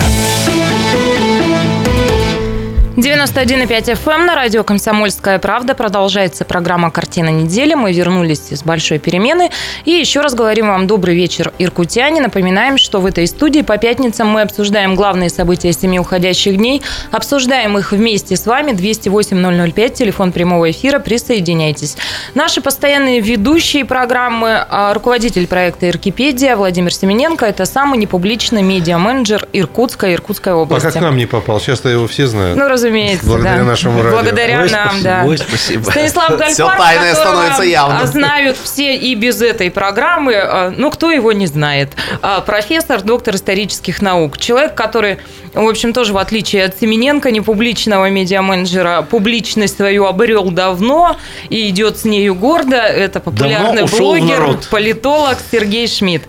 [3.04, 5.74] 91,5 FM эм на радио «Комсомольская правда».
[5.74, 7.74] Продолжается программа «Картина недели».
[7.74, 9.50] Мы вернулись с большой перемены.
[9.84, 12.22] И еще раз говорим вам добрый вечер, иркутяне.
[12.22, 16.80] Напоминаем, что в этой студии по пятницам мы обсуждаем главные события семи уходящих дней.
[17.10, 18.70] Обсуждаем их вместе с вами.
[18.70, 20.98] 208-005, телефон прямого эфира.
[20.98, 21.98] Присоединяйтесь.
[22.32, 27.44] Наши постоянные ведущие программы, а, руководитель проекта «Иркипедия» Владимир Семененко.
[27.44, 30.86] Это самый непубличный медиа-менеджер Иркутска и Иркутской А области.
[30.86, 31.60] как к нам не попал?
[31.60, 32.56] Сейчас-то его все знают.
[32.56, 32.93] Ну, разумеется,
[33.24, 33.64] Благодаря да.
[33.64, 34.16] нашему радио.
[34.18, 35.22] Благодаря Ой, нам, спасибо, да.
[35.26, 35.90] ой, спасибо.
[35.90, 38.06] Станислав Гальфар, Всё тайное становится явным.
[38.06, 40.34] знают все и без этой программы.
[40.36, 41.92] А, Ну, кто его не знает?
[42.22, 44.38] А, Профессор, доктор исторических наук.
[44.38, 45.18] Человек, который,
[45.52, 51.16] в общем, тоже в отличие от Семененко, не публичного медиа-менеджера, публичность свою обрел давно
[51.48, 52.76] и идет с нею гордо.
[52.76, 56.24] Это популярный блогер, политолог Сергей Шмидт.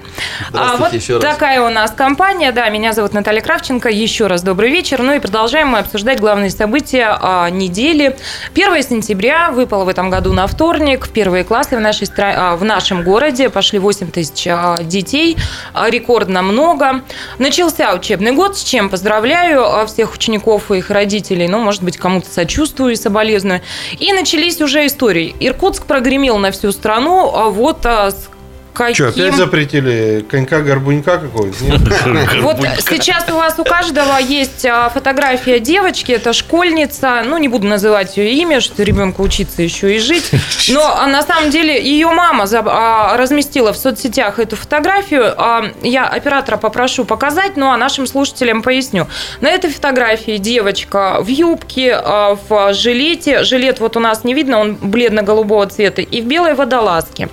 [0.53, 1.23] А вот еще раз.
[1.23, 2.51] такая у нас компания.
[2.51, 3.89] Да, меня зовут Наталья Кравченко.
[3.89, 5.01] Еще раз добрый вечер.
[5.01, 8.17] Ну и продолжаем мы обсуждать главные события а, недели.
[8.53, 11.05] 1 сентября выпало в этом году на вторник.
[11.05, 15.37] В первые классы в, нашей стра- а, в нашем городе пошли 8 тысяч а, детей.
[15.73, 17.01] А, Рекордно много.
[17.39, 21.47] Начался учебный год, с чем поздравляю всех учеников и их родителей.
[21.47, 23.61] Ну, может быть, кому-то сочувствую и соболезную.
[23.99, 25.35] И начались уже истории.
[25.39, 27.31] Иркутск прогремел на всю страну.
[27.33, 28.29] А вот с
[28.75, 28.95] каким...
[28.95, 31.63] Что, опять запретили конька-горбунька какого-то?
[31.63, 31.81] Нет?
[32.41, 32.57] Вот
[32.89, 38.17] сейчас у вас у каждого есть а, фотография девочки, это школьница, ну не буду называть
[38.17, 40.31] ее имя, что ребенку учиться еще и жить,
[40.69, 45.33] но а, на самом деле ее мама а, разместила в соцсетях эту фотографию,
[45.81, 49.07] я оператора попрошу показать, ну а нашим слушателям поясню.
[49.41, 54.75] На этой фотографии девочка в юбке, в жилете, жилет вот у нас не видно, он
[54.75, 57.29] бледно-голубого цвета, и в белой водолазке.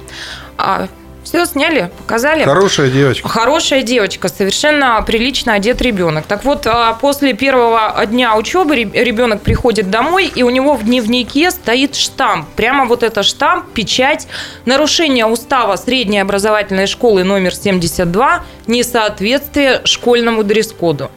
[1.24, 2.44] Все сняли, показали.
[2.44, 3.28] Хорошая девочка.
[3.28, 6.26] Хорошая девочка, совершенно прилично одет ребенок.
[6.26, 10.84] Так вот, а, после первого дня учебы ре- ребенок приходит домой, и у него в
[10.84, 12.48] дневнике стоит штамп.
[12.56, 14.26] Прямо вот это штамп, печать,
[14.66, 21.10] нарушение устава средней образовательной школы номер 72, несоответствие школьному дресс-коду.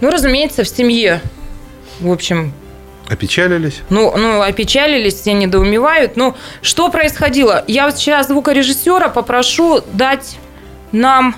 [0.00, 1.20] Ну, разумеется, в семье,
[2.00, 2.52] в общем,
[3.08, 3.82] Опечалились?
[3.88, 6.16] ну, ну, опечалились, все недоумевают.
[6.16, 7.64] Ну, что происходило?
[7.66, 10.38] Я вот сейчас звукорежиссера попрошу дать
[10.92, 11.34] нам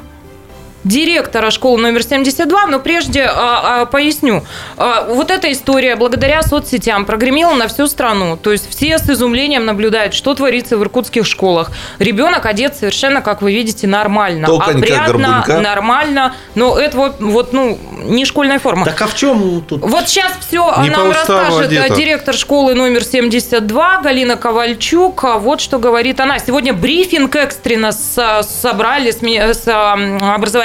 [0.84, 4.42] директора школы номер 72, но прежде а, а, поясню.
[4.76, 8.36] А, вот эта история благодаря соцсетям прогремела на всю страну.
[8.36, 11.70] То есть все с изумлением наблюдают, что творится в иркутских школах.
[11.98, 14.46] Ребенок одет совершенно, как вы видите, нормально.
[14.46, 15.60] То конька, Опрятно, горбунька.
[15.60, 16.34] нормально.
[16.54, 18.84] Но это вот, вот, ну, не школьная форма.
[18.86, 19.82] Так а в чем тут?
[19.82, 21.92] Вот сейчас все Не нам расскажет одета.
[21.92, 25.24] э, директор школы номер 72 Галина Ковальчук.
[25.24, 26.38] А Вот что говорит она.
[26.38, 30.18] Сегодня брифинг экстренно с- собрали с, с м,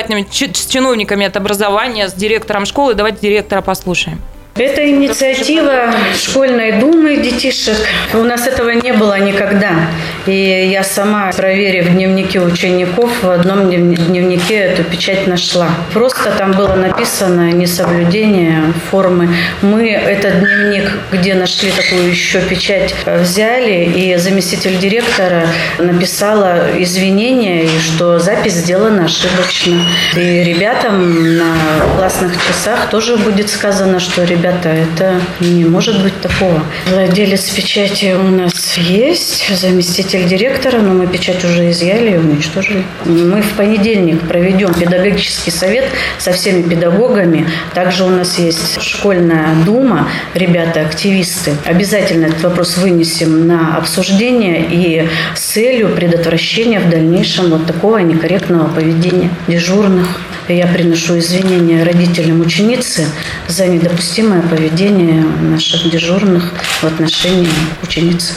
[0.05, 2.93] образовательными с чиновниками от образования, с директором школы.
[2.93, 4.21] Давайте директора послушаем.
[4.57, 7.75] Это инициатива школьной думы детишек.
[8.13, 9.89] У нас этого не было никогда.
[10.27, 15.71] И я сама, проверив дневники учеников, в одном днев- дневнике эту печать нашла.
[15.91, 19.27] Просто там было написано несоблюдение формы.
[19.61, 25.47] Мы этот дневник, где нашли такую еще печать, взяли, и заместитель директора
[25.79, 29.81] написала извинения, и что запись сделана ошибочно.
[30.15, 31.55] И ребятам на
[31.97, 36.63] классных часах тоже будет сказано, что ребята, это не может быть такого.
[36.87, 42.83] Владелец печати у нас есть, заместитель директора, но мы печать уже изъяли и уничтожили.
[43.05, 45.85] Мы в понедельник проведем педагогический совет
[46.17, 47.47] со всеми педагогами.
[47.73, 51.51] Также у нас есть школьная дума, ребята, активисты.
[51.65, 58.67] Обязательно этот вопрос вынесем на обсуждение и с целью предотвращения в дальнейшем вот такого некорректного
[58.67, 60.19] поведения дежурных.
[60.47, 63.07] Я приношу извинения родителям ученицы
[63.47, 67.49] за недопустимое поведение наших дежурных в отношении
[67.81, 68.33] ученицы.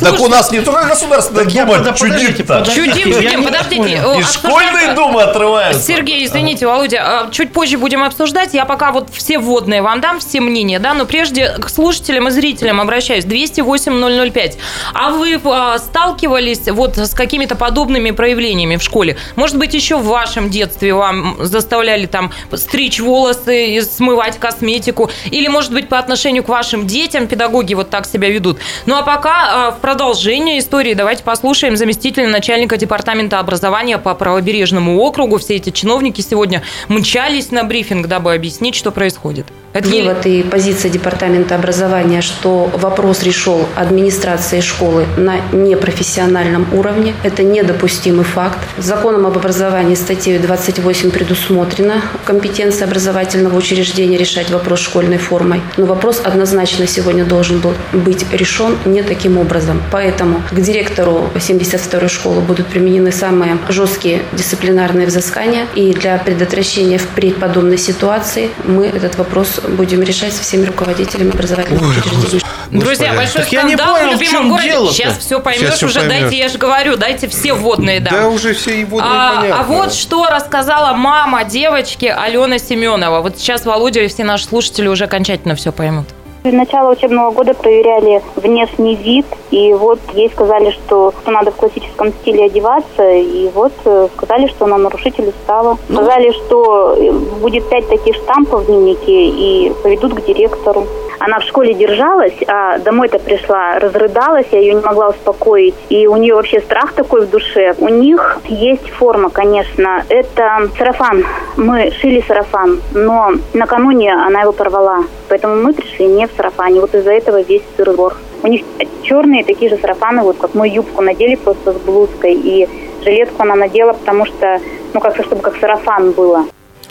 [0.00, 2.44] Так у нас не только государственная дума чудит-то.
[2.44, 2.92] подождите.
[2.92, 4.02] Чудим, чудим, подождите.
[4.18, 5.82] И школьные думы отрываются.
[5.82, 8.54] Сергей, извините, Володя, а, чуть позже будем обсуждать.
[8.54, 12.30] Я пока вот все вводные вам дам, все мнения, да, но прежде к слушателям и
[12.30, 13.24] зрителям обращаюсь.
[13.24, 14.56] 208-005.
[14.94, 19.16] А вы а, сталкивались вот с какими-то подобными проявлениями в школе?
[19.36, 25.10] Может быть, еще в вашем детстве вам заставляли там стричь волосы, и смывать косметику?
[25.26, 28.58] Или, может быть, по отношению к вашим детям педагоги вот так себя ведут?
[28.86, 34.98] Ну, а пока а, в продолжение истории давайте послушаем заместителя начальника департамента образования по правобережному
[34.98, 35.38] округу.
[35.38, 39.46] Все эти чиновники сегодня мчались на брифинг, дабы объяснить, что происходит.
[39.76, 47.12] Это Вывод и позиция департамента образования, что вопрос решил администрацией школы на непрофессиональном уровне.
[47.22, 48.58] Это недопустимый факт.
[48.78, 55.60] Законом об образовании статьей 28 предусмотрена компетенция образовательного учреждения решать вопрос школьной формой.
[55.76, 59.65] Но вопрос однозначно сегодня должен был быть решен не таким образом.
[59.90, 65.66] Поэтому к директору 72-й школы будут применены самые жесткие дисциплинарные взыскания.
[65.74, 71.82] И для предотвращения впредь подобной ситуации мы этот вопрос будем решать со всеми руководителями образовательных
[71.82, 72.42] учреждений.
[72.70, 73.16] Друзья, Господи.
[73.16, 74.68] большой Так я не скандал понял, в в любимом чем городе.
[74.68, 74.92] дело-то?
[74.94, 76.00] Сейчас все поймешь Сейчас всё уже.
[76.00, 76.20] поймешь.
[76.22, 78.12] Дайте, я же говорю, дайте все водные дам.
[78.12, 79.60] Да уже все и водные А, понятно.
[79.60, 83.20] а вот что рассказала мама девочки Алена Семенова.
[83.20, 86.06] Вот сейчас Володя и все наши слушатели уже окончательно все поймут.
[86.52, 92.12] Начала учебного года проверяли внешний вид, и вот ей сказали, что, что надо в классическом
[92.12, 95.78] стиле одеваться, и вот э, сказали, что она нарушитель устава.
[95.90, 100.86] Сказали, что э, будет пять таких штампов в дневнике, и поведут к директору.
[101.18, 105.74] Она в школе держалась, а домой-то пришла, разрыдалась, я ее не могла успокоить.
[105.88, 107.74] И у нее вообще страх такой в душе.
[107.78, 110.04] У них есть форма, конечно.
[110.08, 111.24] Это сарафан.
[111.56, 115.04] Мы шили сарафан, но накануне она его порвала.
[115.28, 116.80] Поэтому мы пришли не в сарафане.
[116.80, 118.16] Вот из-за этого весь сырбор.
[118.42, 118.62] У них
[119.02, 122.34] черные такие же сарафаны, вот как мы юбку надели просто с блузкой.
[122.34, 122.68] И
[123.02, 124.60] жилетку она надела, потому что,
[124.94, 126.46] ну, как-то, чтобы как сарафан было.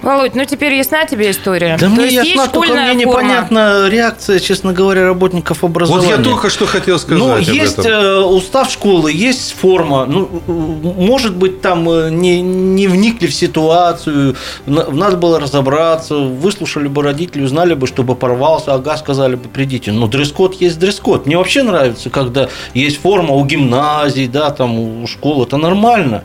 [0.06, 1.78] Володь, ну теперь ясна тебе история?
[1.80, 3.02] Да То мне ясна, только мне форма?
[3.24, 6.10] непонятна реакция, честно говоря, работников Вот образования.
[6.12, 7.92] я только что хотел сказать Ну, об есть этом.
[7.92, 10.06] э, устав школы, есть форма.
[10.06, 14.36] Ну, может быть, там э, не, не вникли в ситуацию,
[14.68, 19.92] на- надо было разобраться, выслушали бы родителей, узнали бы, чтобы порвался, ага, сказали бы, придите.
[19.92, 21.26] Но дресс-код есть дресс-код.
[21.26, 26.24] Мне вообще нравится, когда есть форма у гимназий, да, там, у школы, это нормально.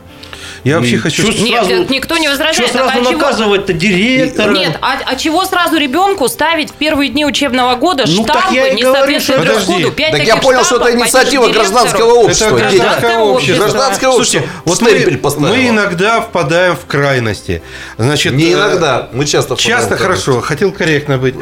[0.64, 1.22] Я вообще И хочу...
[1.22, 2.68] чё Нет, сразу- никто не возражает.
[2.68, 4.52] Что сразу а наказывать-то директора?
[4.52, 8.70] Нет, а, а чего сразу ребенку ставить в первые дни учебного года Ну, так штампы,
[8.74, 9.40] не соответствуют?
[9.40, 9.90] Подожди.
[9.90, 12.46] Пять Так я понял, что это инициатива гражданского общества.
[12.46, 13.62] Это гражданское общество.
[13.62, 14.40] Гражданское общество.
[14.40, 17.62] Слушайте, вот мы, мы иногда впадаем в крайности.
[17.96, 21.34] Значит, Не э, иногда, мы часто впадаем Часто хорошо, хотел корректно быть.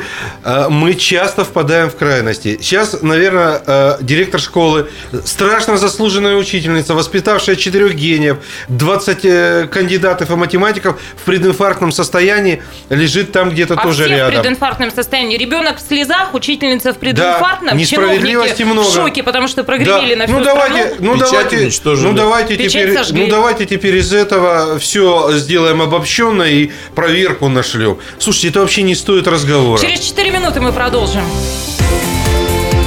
[0.45, 2.59] Э, Мы часто впадаем в крайности.
[2.61, 4.89] Сейчас, наверное, э, директор школы,
[5.25, 8.39] страшно заслуженная учительница, воспитавшая четырех гениев,
[8.69, 14.17] 20 э, кандидатов и математиков в прединфарктном состоянии, лежит там где-то А тоже все в
[14.17, 14.43] рядом.
[14.43, 15.37] прединфарктном состоянии.
[15.37, 18.89] Ребенок в слезах, учительница в прединфарктном, несправедливости чиновники много.
[18.91, 20.19] в шоке, потому что прогремели Да.
[20.21, 20.95] на всю ну, давайте, страну.
[21.01, 22.07] ну, Печать давайте, уничтожили.
[22.09, 23.25] ну, давайте Печать теперь, сожгли.
[23.25, 27.99] ну, давайте теперь из этого все сделаем обобщенно и проверку нашлем.
[28.19, 29.81] Слушайте, это вообще не стоит разговора.
[29.81, 31.23] Через 4 минуты мы продолжим.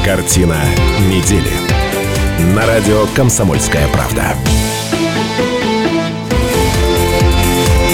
[0.06, 0.58] Картина
[1.10, 1.52] недели.
[2.56, 4.36] На радио «Комсомольская правда».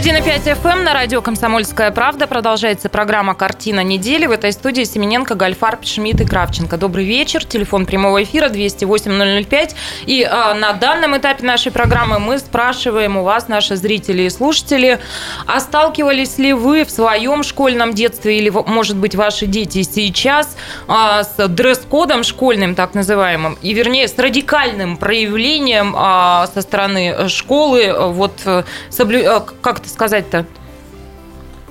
[0.00, 2.26] 91,5 FM на радио «Комсомольская правда».
[2.26, 4.24] Продолжается программа «Картина недели».
[4.24, 6.78] В этой студии Семененко, Гальфарб, Шмидт и Кравченко.
[6.78, 7.44] Добрый вечер.
[7.44, 9.74] Телефон прямого эфира 208-005.
[10.06, 15.00] И а, на данном этапе нашей программы мы спрашиваем у вас, наши зрители и слушатели,
[15.46, 20.56] а сталкивались ли вы в своем школьном детстве или, может быть, ваши дети сейчас
[20.88, 27.82] а, с дресс-кодом школьным, так называемым, и, вернее, с радикальным проявлением а, со стороны школы,
[27.82, 30.46] э, вот, э, соблю- э, как это сказать-то?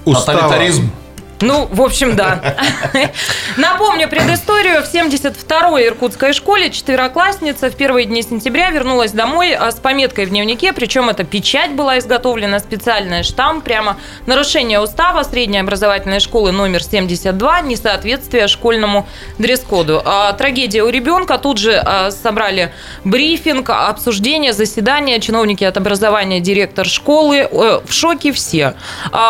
[0.05, 0.39] Устава.
[0.39, 0.89] Тоталитаризм.
[1.41, 2.41] Ну, в общем, да.
[3.57, 4.83] Напомню предысторию.
[4.83, 10.29] В 72-й иркутской школе четвероклассница в первые дни сентября вернулась домой а, с пометкой в
[10.31, 16.83] дневнике, причем эта печать была изготовлена, специальный штамп, прямо нарушение устава средней образовательной школы номер
[16.83, 20.01] 72, несоответствие школьному дресс-коду.
[20.03, 21.37] А, Трагедия у ребенка.
[21.37, 22.73] Тут же а, собрали
[23.05, 25.21] брифинг, обсуждение, заседание.
[25.21, 27.47] Чиновники от образования, директор школы.
[27.49, 28.73] Э, В шоке все.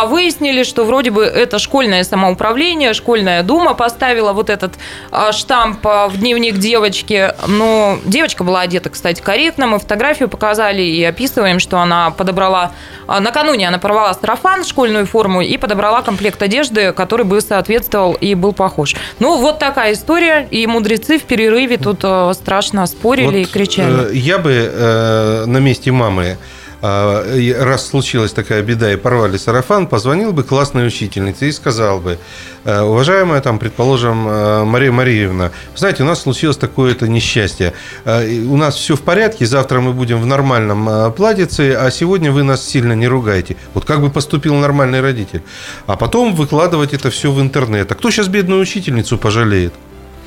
[0.07, 4.74] Выяснили, что вроде бы эта школьная местное самоуправление, школьная дума поставила вот этот
[5.12, 7.34] а, штамп а, в дневник девочки.
[7.47, 9.68] Но девочка была одета, кстати, корректно.
[9.68, 12.72] Мы фотографию показали и описываем, что она подобрала...
[13.08, 18.36] А, накануне она порвала сарафан, школьную форму и подобрала комплект одежды, который бы соответствовал и
[18.36, 18.95] был похож.
[19.20, 20.47] Ну, вот такая история.
[20.52, 22.04] И мудрецы в перерыве тут
[22.36, 24.12] страшно спорили вот, и кричали.
[24.12, 26.38] Э, я бы э, на месте мамы
[26.82, 32.17] раз случилась такая беда и порвали сарафан, позвонил бы классной учительнице и сказал бы,
[32.63, 37.73] «Э, уважаемая, там, предположим, э, Мария Мариевна, знаете, у нас случилось такое-то несчастье.
[38.05, 42.43] Э, у нас все в порядке, завтра мы будем в нормальном платьице, а сегодня вы
[42.43, 43.57] нас сильно не ругаете.
[43.73, 45.41] Вот как бы поступил нормальный родитель.
[45.88, 47.91] А потом выкладывать это все в интернет.
[47.91, 49.73] А кто сейчас бедную учительницу пожалеет?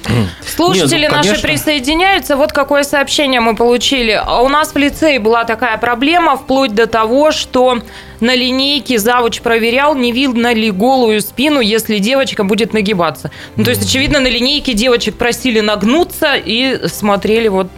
[0.47, 2.37] Слушатели Нет, ну, наши присоединяются.
[2.37, 4.21] Вот какое сообщение мы получили.
[4.41, 7.79] У нас в лицее была такая проблема, вплоть до того, что
[8.21, 13.31] на линейке завуч проверял, не видно ли голую спину, если девочка будет нагибаться.
[13.57, 17.69] Ну, то есть, очевидно, на линейке девочек просили нагнуться и смотрели вот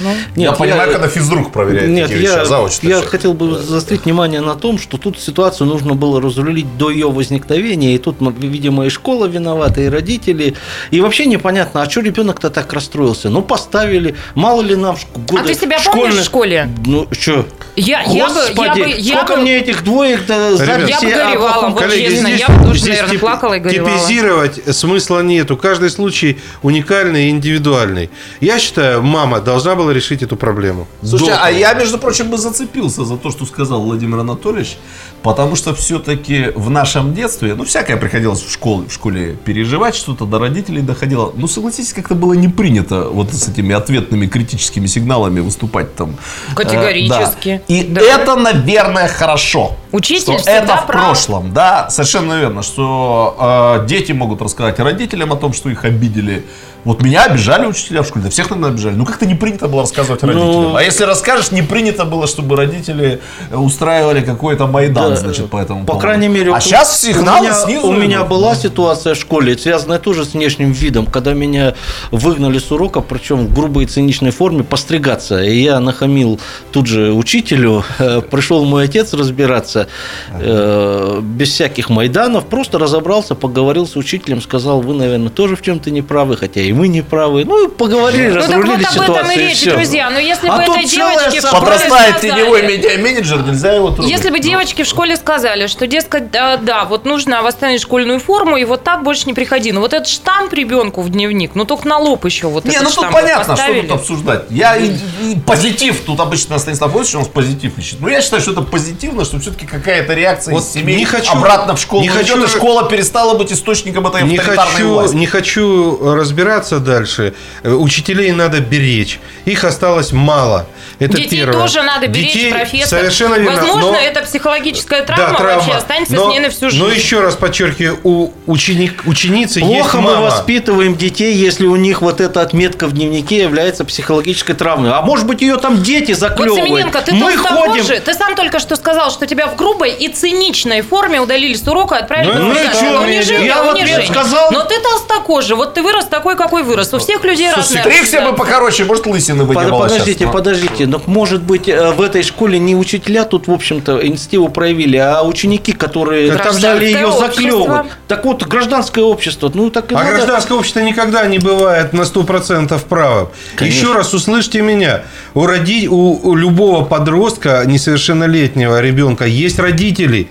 [0.00, 3.58] ну, нет, я понимаю, когда физрук проверяет нет, такие я, вещи, а я хотел бы
[3.58, 8.16] заострить внимание на том, что тут ситуацию нужно было разрулить до ее возникновения, и тут,
[8.38, 10.54] видимо, и школа виновата, и родители,
[10.90, 13.28] и вообще непонятно, а что ребенок-то так расстроился?
[13.30, 16.02] Ну, поставили, мало ли нам годы А ты себя школьные...
[16.04, 16.68] помнишь в школе?
[16.86, 17.46] Ну, что?
[17.76, 19.42] Я, Господи, я бы, я бы, я сколько бы...
[19.42, 22.78] мне этих двоек да, Ребят, Я бы горевала, вот коллеги, честно, здесь, я бы тоже,
[22.78, 23.98] здесь наверное, плакала и горевала.
[23.98, 28.10] Типизировать смысла нету, каждый случай уникальный и индивидуальный.
[28.40, 30.86] Я считаю, мама должна была решить эту проблему.
[31.02, 34.76] Слушай, а я, между прочим, бы зацепился за то, что сказал Владимир Анатольевич,
[35.22, 40.26] потому что все-таки в нашем детстве, ну, всякое приходилось в школе, в школе переживать, что-то
[40.26, 41.32] до родителей доходило.
[41.36, 46.16] Ну, согласитесь, как-то было не принято вот с этими ответными критическими сигналами выступать там.
[46.54, 47.48] Категорически.
[47.48, 47.74] Э, да.
[47.74, 48.00] И да.
[48.00, 49.76] это, наверное, хорошо.
[49.92, 51.04] Учитель что это в прав.
[51.04, 56.44] прошлом, да, совершенно верно, что э, дети могут рассказать родителям о том, что их обидели,
[56.84, 58.94] вот меня обижали учителя в школе, да всех наверное, обижали.
[58.94, 60.76] Ну, как-то не принято было рассказывать ну, родителям.
[60.76, 63.20] А если расскажешь, не принято было, чтобы родители
[63.52, 66.00] устраивали какой-то майдан, да, значит, по этому По поводу.
[66.00, 67.86] крайней мере, а сейчас сигнал у меня, снизу.
[67.88, 71.74] У меня была ситуация в школе, связанная тоже с внешним видом, когда меня
[72.10, 75.42] выгнали с урока, причем в грубой и циничной форме, постригаться.
[75.42, 76.40] И я нахамил
[76.72, 79.88] тут же учителю, э, пришел мой отец разбираться,
[80.32, 85.90] э, без всяких майданов, просто разобрался, поговорил с учителем, сказал, вы, наверное, тоже в чем-то
[85.90, 87.44] не правы, хотя и мы не правы.
[87.44, 89.76] Ну, поговорили, ну, разрулили так вот об этом и речь, все.
[89.76, 90.10] друзья.
[90.10, 94.10] Но если а бы этой девочке в школе Подрастает теневой медиа-менеджер, нельзя его трогать.
[94.10, 98.56] Если бы девочки в школе сказали, что, дескать, да, да, вот нужно восстановить школьную форму,
[98.56, 99.72] и вот так больше не приходи.
[99.72, 102.90] Ну, вот этот штамп ребенку в дневник, ну, только на лоб еще вот Не, ну,
[102.90, 103.80] тут понятно, поставили.
[103.80, 104.44] что тут обсуждать.
[104.50, 104.92] Я и,
[105.22, 108.00] и позитив, тут обычно Станислав Владимирович, он позитив ищет.
[108.00, 111.32] Но я считаю, что это позитивно, что все-таки какая-то реакция вот из семей не хочу,
[111.32, 115.16] обратно в школу не хочу, и школа перестала быть источником этой не авторитарной хочу, власти.
[115.16, 117.34] Не хочу разбираться дальше.
[117.62, 119.20] Э, учителей надо беречь.
[119.44, 120.66] Их осталось мало.
[120.98, 121.54] Это Детей первое.
[121.54, 123.00] тоже надо беречь, Детей, профессор.
[123.00, 123.60] Совершенно верно.
[123.60, 125.54] Возможно, но, это психологическая травма, да, травма.
[125.54, 126.82] вообще останется но, с ней на всю жизнь.
[126.82, 130.16] Но еще раз подчеркиваю, у ученик, ученицы Плохо есть мама.
[130.16, 134.90] мы воспитываем детей, если у них вот эта отметка в дневнике является психологической травмой.
[134.90, 136.68] А может быть, ее там дети заклевывают.
[136.68, 137.84] Вот, Семененко, ты мы ходим...
[137.84, 141.96] Ты сам только что сказал, что тебя в грубой и циничной форме удалили с урока
[141.96, 144.06] и отправили ну, ну, что, унижение, я унижение.
[144.06, 144.50] сказал...
[144.52, 146.92] Но ты толстокожий, вот ты вырос такой, какой вырос.
[146.94, 147.82] У всех людей разные.
[147.82, 149.06] Стригся бы покороче, может,
[149.44, 150.86] лысины выдевал Подождите, сейчас, подождите.
[150.86, 155.22] Но, может быть, э, в этой школе не учителя тут, в общем-то, инициативу проявили, а
[155.22, 157.86] ученики, которые стали ее заклевывать.
[158.08, 159.50] Так вот, гражданское общество.
[159.54, 160.16] Ну, так а надо...
[160.16, 163.28] гражданское общество никогда не бывает на 100% правым.
[163.56, 163.78] Конечно.
[163.78, 165.02] Еще раз услышьте меня.
[165.34, 165.88] У, роди...
[165.88, 170.28] у любого подростка, несовершеннолетнего ребенка, есть родители.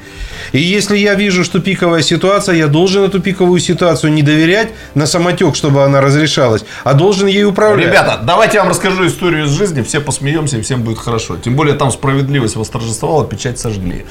[0.54, 5.08] И если я вижу, что пиковая ситуация, я должен эту пиковую ситуацию не доверять на
[5.08, 7.88] самотек, чтобы она разрешалась, а должен ей управлять.
[7.88, 11.38] Ребята, давайте я вам расскажу историю из жизни, все посмеемся и всем будет хорошо.
[11.38, 14.06] Тем более там справедливость восторжествовала, печать сожгли.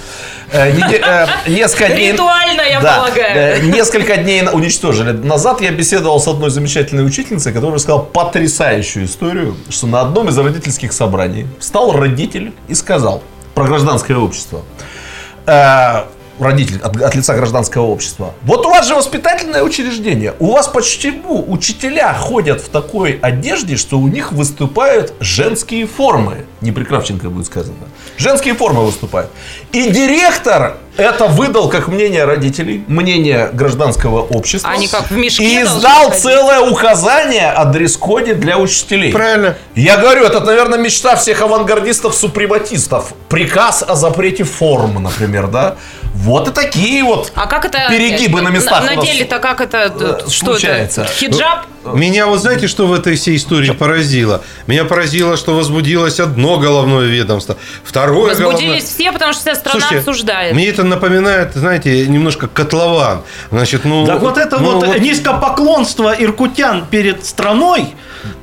[0.51, 2.13] Э, э, несколько дней...
[2.13, 3.61] Ритуально, я полагаю.
[3.61, 5.13] Э, несколько дней уничтожили.
[5.13, 10.37] Назад я беседовал с одной замечательной учительницей, которая рассказала потрясающую историю, что на одном из
[10.37, 13.23] родительских собраний встал родитель и сказал
[13.55, 14.63] про гражданское общество
[16.43, 18.35] родитель от, от лица гражданского общества.
[18.43, 20.35] Вот у вас же воспитательное учреждение.
[20.39, 21.11] У вас почти
[21.47, 26.47] учителя ходят в такой одежде, что у них выступают женские формы.
[26.61, 26.85] Не при
[27.29, 27.77] будет сказано.
[28.17, 29.31] Женские формы выступают.
[29.73, 34.71] И директор это выдал как мнение родителей, мнение гражданского общества.
[34.71, 39.13] Они как в мешке И издал целое указание о дресс-коде для учителей.
[39.13, 39.57] Правильно.
[39.75, 43.15] Я говорю, это, наверное, мечта всех авангардистов-супрематистов.
[43.29, 45.77] Приказ о запрете форм, например, да?
[46.15, 48.85] Вот и такие вот а как это перегибы на местах.
[48.85, 51.03] На, на деле-то как это, э, что случается?
[51.03, 51.11] это?
[51.11, 51.61] Хиджаб?
[51.85, 54.43] Меня, вот знаете, что в этой всей истории поразило?
[54.67, 58.81] Меня поразило, что возбудилось одно головное ведомство, второе Возбудились головное...
[58.81, 60.55] все, потому что вся страна Слушайте, обсуждает.
[60.55, 63.23] Мне это напоминает, знаете, немножко котлован.
[63.51, 67.89] Значит, ну, Так вот это ну, вот, низкопоклонство иркутян перед страной,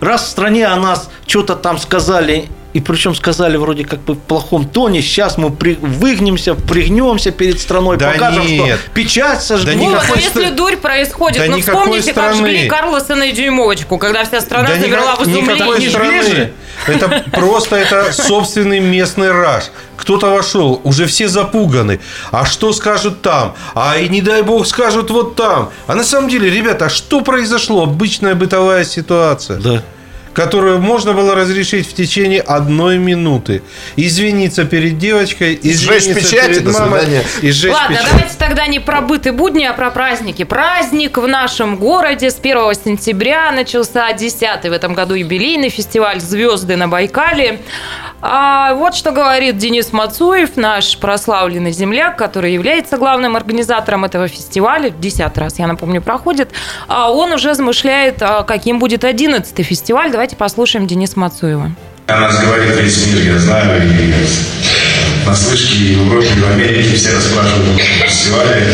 [0.02, 4.20] раз в стране о нас что-то там сказали и причем сказали вроде как бы в
[4.20, 8.80] плохом тоне, сейчас мы при, выгнемся, пригнемся перед страной, Да покажем, нет.
[8.80, 9.74] что печать сожгли.
[9.74, 12.38] Да никакой ну если дурь происходит, Да ну вспомните, как страны.
[12.38, 15.54] жгли Карлосона и Дюймовочку, когда вся страна Да замерла никак- в изумлении.
[15.56, 16.52] никакой Не страны.
[16.88, 19.66] Это просто это собственный местный раж.
[19.98, 22.00] Кто-то вошел, уже все запуганы.
[22.32, 23.56] А что скажут там?
[23.76, 25.72] А и не дай бог скажут вот там.
[25.88, 27.84] А на самом деле, ребята, а что произошло?
[27.84, 29.58] Обычная бытовая ситуация.
[29.60, 29.84] Да.
[30.40, 33.62] Которую можно было разрешить в течение одной минуты.
[33.98, 37.24] Извиниться перед девочкой, Сжечь извиниться печати, перед до мамой свидания.
[37.42, 38.10] и сжечь Ладно, печать.
[38.10, 40.44] давайте тогда не про быт и будни, а про праздники.
[40.44, 46.78] Праздник в нашем городе с 1 сентября начался 10 в этом году юбилейный фестиваль «Звезды
[46.78, 47.60] на Байкале».
[48.22, 54.90] А вот что говорит Денис Мацуев, наш прославленный земляк, который является главным организатором этого фестиваля.
[54.90, 56.50] В десятый раз, я напомню, проходит.
[56.90, 60.12] А Он уже замышляет, а, каким будет 11 фестиваль.
[60.12, 61.72] Давайте послушаем Дениса Мацуева.
[62.08, 64.14] О нас говорит весь мир, я знаю, и
[65.26, 68.68] на слышке, и в Европе, и в Америке все расспрашивают о фестивале.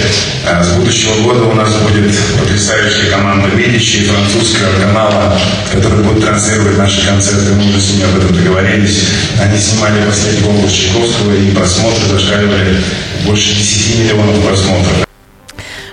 [0.47, 5.38] А С будущего года у нас будет потрясающая команда Медичи французского канала,
[5.74, 7.53] который будет транслировать наши концерты.
[7.53, 9.03] Мы уже с ними об этом договорились.
[9.41, 12.82] Они снимали последний образ Чайковского, и просмотры зашкаливали
[13.26, 15.05] больше 10 миллионов просмотров.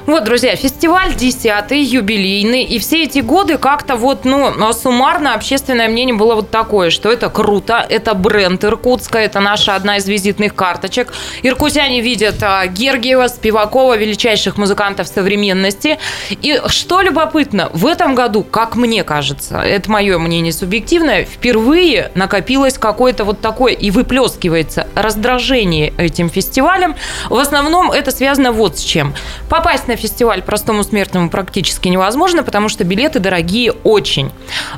[0.04, 6.16] Вот, друзья, фестиваль 10 юбилейный, и все эти годы как-то вот, ну, суммарно общественное мнение
[6.16, 11.12] было вот такое, что это круто, это бренд Иркутска, это наша одна из визитных карточек.
[11.44, 16.00] Иркутяне видят а, Гергиева, Спивакова, величайших музыкантов современности.
[16.30, 22.76] И что любопытно, в этом году, как мне кажется, это мое мнение субъективное, впервые накопилось
[22.76, 26.96] какое-то вот такое и выплескивается раздражение этим фестивалем.
[27.30, 29.14] В основном это связано вот с чем.
[29.48, 34.30] Попасть на фестиваль простому смертному практически невозможно, потому что билеты дорогие очень.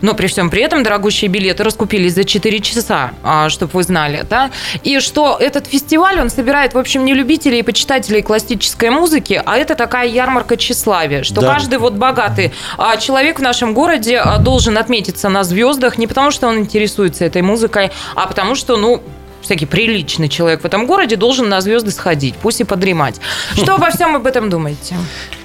[0.03, 3.13] Но при всем при этом дорогущие билеты раскупились за 4 часа,
[3.49, 4.25] чтобы вы знали.
[4.29, 4.51] Да?
[4.83, 9.57] И что этот фестиваль, он собирает, в общем, не любителей и почитателей классической музыки, а
[9.57, 11.55] это такая ярмарка тщеславия, что Да.
[11.55, 16.31] каждый вот богатый а, человек в нашем городе а, должен отметиться на звездах не потому,
[16.31, 19.03] что он интересуется этой музыкой, а потому что, ну,
[19.45, 23.21] всякий приличный человек в этом городе должен на звезды сходить, пусть и подремать.
[23.55, 24.97] Что обо всем об этом думаете?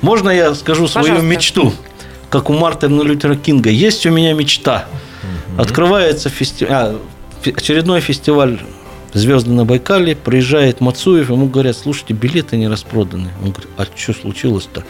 [0.01, 1.27] Можно я скажу свою Пожалуйста.
[1.27, 1.73] мечту?
[2.29, 3.69] Как у Мартина Лютера Кинга.
[3.69, 4.85] Есть у меня мечта.
[5.57, 6.97] Открывается фести- а,
[7.43, 8.59] очередной фестиваль
[9.13, 10.15] «Звезды на Байкале».
[10.15, 13.29] Приезжает Мацуев, ему говорят, слушайте, билеты не распроданы.
[13.43, 14.83] Он говорит, а что случилось-то?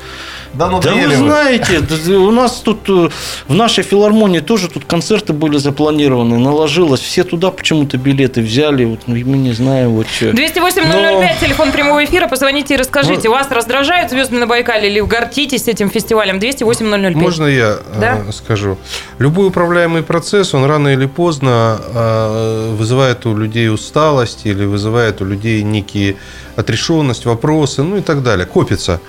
[0.53, 3.09] Да, ну Да вы знаете, да у нас тут э,
[3.47, 9.01] в нашей филармонии тоже тут концерты были запланированы, наложилось, все туда почему-то билеты взяли, вот
[9.07, 10.29] ну, мы не знаем вот что.
[10.29, 15.89] 208-005, телефон прямого эфира, позвоните и расскажите, вас раздражают звезды на Байкале или гордитесь этим
[15.89, 16.39] фестивалем?
[16.39, 17.11] 208-005.
[17.15, 18.23] Можно я Да?
[18.27, 18.77] э, скажу?
[19.19, 23.69] Любой управляемый процесс, он рано или поздно э, вызывает у людей
[24.09, 26.15] усталость или вызывает у людей некие
[26.55, 28.45] отрешенность, вопросы, ну и так далее.
[28.45, 28.99] Копится.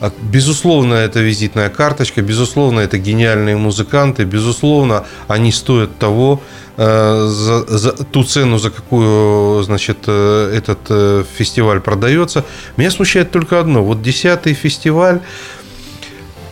[0.00, 6.40] А, Безусловно, это визитная карточка, безусловно, это гениальные музыканты, безусловно, они стоят того,
[6.76, 12.44] э, за, за ту цену, за какую значит, э, этот э, фестиваль продается.
[12.76, 13.82] Меня смущает только одно.
[13.82, 15.20] Вот десятый фестиваль,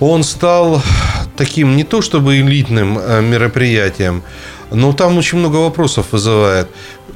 [0.00, 0.82] он стал
[1.36, 4.22] таким не то чтобы элитным э, мероприятием,
[4.70, 6.68] но там очень много вопросов вызывает.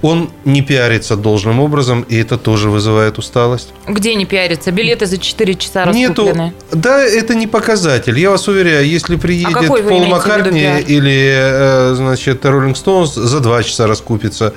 [0.03, 3.69] Он не пиарится должным образом, и это тоже вызывает усталость.
[3.87, 4.73] Где не пиарится?
[4.73, 6.23] Билеты за 4 часа Нету.
[6.25, 6.53] раскуплены.
[6.73, 8.19] Да, это не показатель.
[8.19, 13.39] Я вас уверяю, если приедет А Пол в Маккартни или, э, значит, Роллинг Стоунс, за
[13.41, 14.55] два часа раскупится.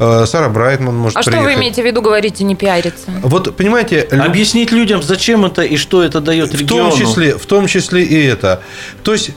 [0.00, 1.54] Э, Сара Брайтман может А что приехать.
[1.54, 3.10] вы имеете в виду, говорите, не пиарится?
[3.22, 6.90] Вот, понимаете, Объяснить людям, зачем это и что это дает в региону.
[6.90, 8.62] том числе, в том числе и это.
[9.04, 9.30] То есть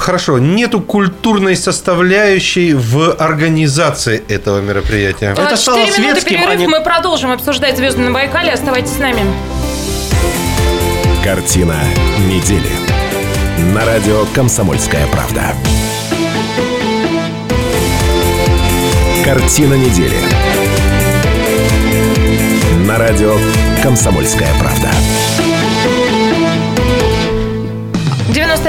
[0.00, 5.32] Хорошо, нету культурной составляющей в организации этого мероприятия.
[5.32, 8.52] Это А, стало минуты светским, перерыв, а не- мы продолжим обсуждать звезды на Байкале.
[8.52, 9.20] Оставайтесь с нами.
[11.22, 11.76] Картина
[12.26, 12.70] недели.
[13.74, 15.52] На радио «Комсомольская правда».
[19.24, 20.16] Картина недели.
[22.86, 23.36] На радио
[23.82, 24.90] «Комсомольская правда».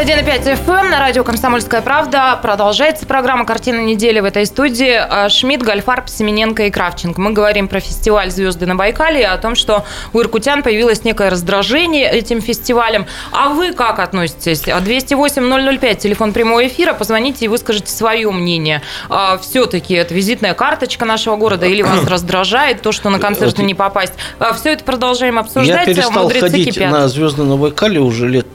[0.08, 2.40] 91,5 FM эм на радио «Комсомольская правда».
[2.42, 4.94] Продолжается программа «Картина недели» в этой студии.
[4.94, 7.20] А, Шмидт, Гольфарб, Семененко и Кравченко.
[7.20, 9.84] Мы говорим про фестиваль «Звезды на Байкале» и о том, что
[10.14, 13.06] у иркутян появилось некое раздражение этим фестивалем.
[13.34, 14.62] А вы как относитесь?
[14.62, 16.94] 208-005, телефон прямого эфира.
[16.94, 18.84] Позвоните и выскажите свое мнение.
[19.10, 23.74] А, Все-таки это визитная карточка нашего города или вас раздражает то, что на концерты не
[23.74, 24.14] попасть?
[24.40, 25.86] А, Все это продолжаем обсуждать.
[25.86, 26.92] Я перестал Мудрецы ходить кипят.
[26.94, 28.48] на звезды на Байкале уже лет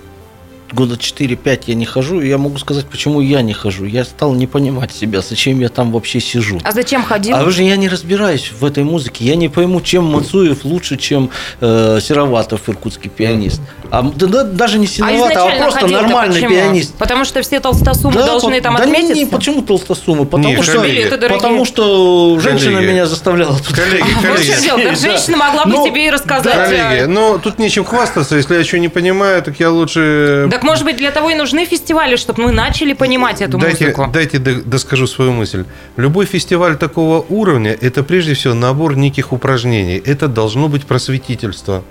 [0.72, 3.84] года 4-5 я не хожу, и я могу сказать, почему я не хожу.
[3.84, 6.58] Я стал не понимать себя, зачем я там вообще сижу.
[6.64, 7.36] А зачем ходил?
[7.36, 9.24] А вы же я не разбираюсь в этой музыке.
[9.24, 13.60] Я не пойму, чем Мацуев лучше, чем э, Сероватов, иркутский пианист.
[13.90, 16.50] А, да, да, даже не А Сероватов, а, изначально просто нормальный почему?
[16.50, 16.94] пианист.
[16.94, 19.14] Потому что все толстосумы Да, должны по- там да не, отметиться?
[19.14, 20.24] не, почему толстосумы?
[20.24, 21.08] Потому, Не, что, коллеги.
[21.10, 22.90] Потому что женщина Коллеги.
[22.92, 23.82] меня заставляла туда.
[23.82, 24.50] Коллеги, Вот коллеги.
[24.52, 24.90] в чем дело.
[24.92, 24.94] Да.
[24.96, 26.54] женщина могла бы Ну, тебе и рассказать.
[26.56, 28.36] а- Коллеги, ну тут нечем хвастаться.
[28.36, 30.48] Если я что не понимаю, так я лучше...
[30.50, 34.10] Так может быть для того и нужны фестивали, чтобы мы начали понимать эту дайте, музыку.
[34.12, 35.64] дайте доскажу свою мысль.
[35.96, 40.02] Любой фестиваль такого уровня– это прежде всего набор неких упражнений.
[40.04, 41.82] Это должно быть просветительство.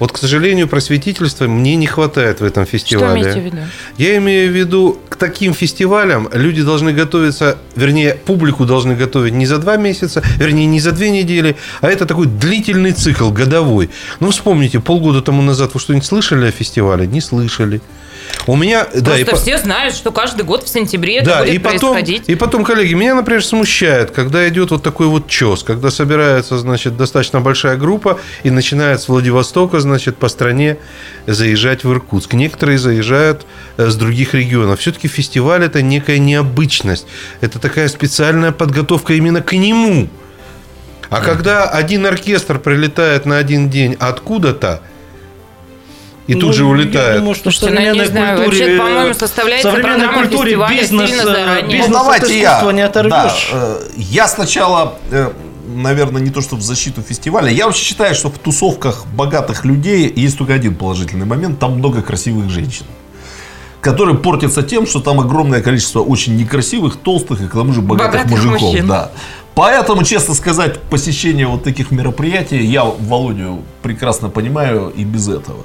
[0.00, 3.20] Вот, к сожалению, просветительства мне не хватает в этом Что фестивале.
[3.20, 3.58] имеете в виду?
[3.98, 9.44] Я имею в виду, к таким фестивалям люди должны готовиться, вернее, публику должны готовить не
[9.46, 13.90] за два месяца, вернее, не за две недели, а это такой длительный цикл, годовой.
[14.20, 17.06] Ну, вспомните, полгода тому назад вы что-нибудь слышали о фестивале?
[17.06, 17.82] Не слышали.
[18.46, 18.86] У меня...
[18.94, 21.58] да, и Просто по- все знают, что каждый год в сентябре это да, будет и
[21.58, 22.28] потом, происходить.
[22.28, 26.96] и потом, коллеги, меня, например, смущает, когда идет вот такой вот чес, когда собирается, значит,
[26.96, 30.78] достаточно большая группа и начинает с Владивостока, значит, по стране
[31.26, 32.32] заезжать в Иркутск.
[32.32, 34.80] Некоторые заезжают э, с других регионов.
[34.80, 37.06] Все-таки фестиваль– это некая необычность.
[37.40, 40.08] Это такая специальная подготовка именно к нему.
[41.10, 44.80] А когда один оркестр прилетает на один день откуда-то,
[46.30, 47.18] и тут Ну, же я улетает.
[47.18, 50.08] думаю, что в Слушайте, ну, я не современной знаю, культуре, вообще, по-моему, составляется в современной
[50.14, 52.72] культуре бизнес, э, бизнес Ну, давайте я.
[52.72, 53.12] не оторвешь.
[53.12, 55.30] Да, э, я сначала, э,
[55.74, 57.50] наверное, не то что в защиту фестиваля.
[57.50, 61.58] Я вообще считаю, что в тусовках богатых людей есть только один положительный момент.
[61.58, 62.86] Там много красивых женщин.
[63.80, 68.12] Которые портятся тем, что там огромное количество очень некрасивых, толстых и к тому же богатых,
[68.24, 68.60] Богатых мужиков.
[68.62, 68.86] мужчин.
[68.86, 69.10] Да.
[69.54, 75.64] Поэтому, честно сказать, посещение вот таких мероприятий я Володю прекрасно понимаю и без этого.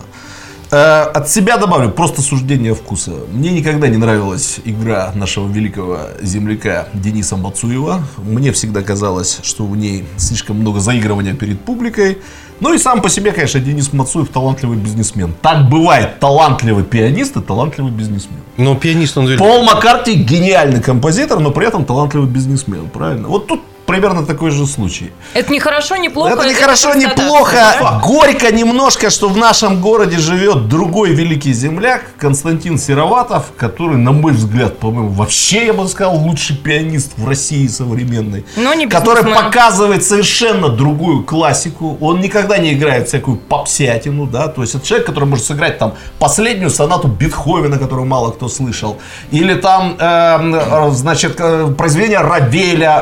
[0.72, 3.11] Э, От себя добавлю просто суждение вкуса.
[3.32, 8.01] Мне никогда не нравилась игра нашего великого земляка Дениса Мацуева.
[8.18, 12.18] Мне всегда казалось, что в ней слишком много заигрывания перед публикой.
[12.59, 15.34] Ну и сам по себе, конечно, Денис Мацуев талантливый бизнесмен.
[15.41, 18.39] Так бывает талантливый пианист и талантливый бизнесмен.
[18.57, 19.38] Но пианист он.
[19.38, 23.28] Пол Маккарти гениальный композитор, но при этом талантливый бизнесмен, правильно?
[23.28, 25.12] Вот тут примерно такой же случай.
[25.34, 26.34] Это не хорошо, не плохо.
[26.34, 27.56] Это не хорошо, просто не плохо.
[27.80, 28.02] да?
[28.04, 34.34] Горько немножко, что в нашем городе живет другой великий земляк Константин Сероватов, который, на мой
[34.34, 38.46] взгляд, по-моему, вообще, я бы сказал, лучший пианист в России современной.
[38.58, 41.98] Но не который показывает совершенно другую классику.
[42.02, 45.94] Он никогда не играет всякую попсятину, да, то есть это человек, который может сыграть там
[46.20, 48.98] последнюю сонату Бетховена, которую мало кто слышал,
[49.32, 53.02] или там, э, значит, э, произведение Равеля,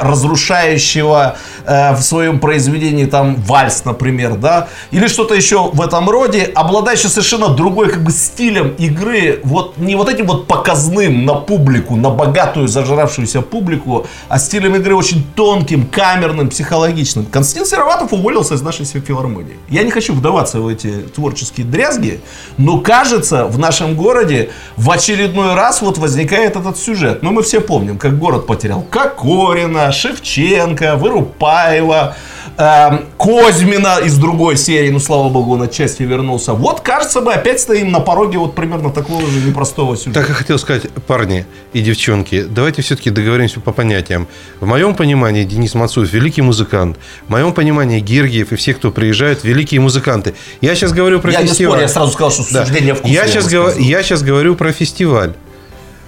[0.74, 6.52] разрушающего э, в своем произведении там вальс, например, да, или что-то еще в этом роде,
[6.56, 11.96] обладающий совершенно другой как бы стилем игры, вот не вот этим вот показным на публику,
[11.96, 17.26] на богатую зажравшуюся публику, а стилем игры очень тонким, камерным, психологичным.
[17.26, 19.58] Константин Сероватов уволился из нашей филармонии.
[19.70, 22.22] Я не хочу вдаваться в эти творческие дрязги,
[22.58, 27.24] но кажется, в нашем городе в очередной раз вот возникает этот сюжет.
[27.24, 32.16] Но мы все помним, как город потерял Кокорина, Шевченко, Вырупаева,
[32.57, 36.53] эм, Козьмина из другой серии, ну слава богу, он отчасти вернулся.
[36.53, 40.22] Вот, кажется, мы опять стоим на пороге вот примерно такого же непростого сюжета.
[40.22, 44.28] Так и хотел сказать, парни и девчонки, давайте все-таки договоримся по понятиям.
[44.59, 46.97] В моем понимании Денис Мацуев великий музыкант.
[47.28, 50.34] В моем понимании Гергиев и все, кто приезжают, великие музыканты.
[50.61, 51.72] Я сейчас говорю про Я не фестиваль.
[51.74, 52.66] спорю, я сразу сказал, что Да.
[52.66, 53.14] суждение вкуса.
[53.14, 53.84] Я сейчас, высказываю.
[53.84, 55.34] я сейчас говорю про фестиваль.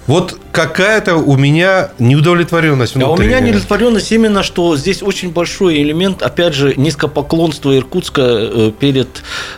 [0.06, 6.22] Вот какая-то у меня неудовлетворенность А у меня неудовлетворенность именно, что здесь очень большой элемент,
[6.22, 9.08] опять же, низкопоклонства Иркутска э, перед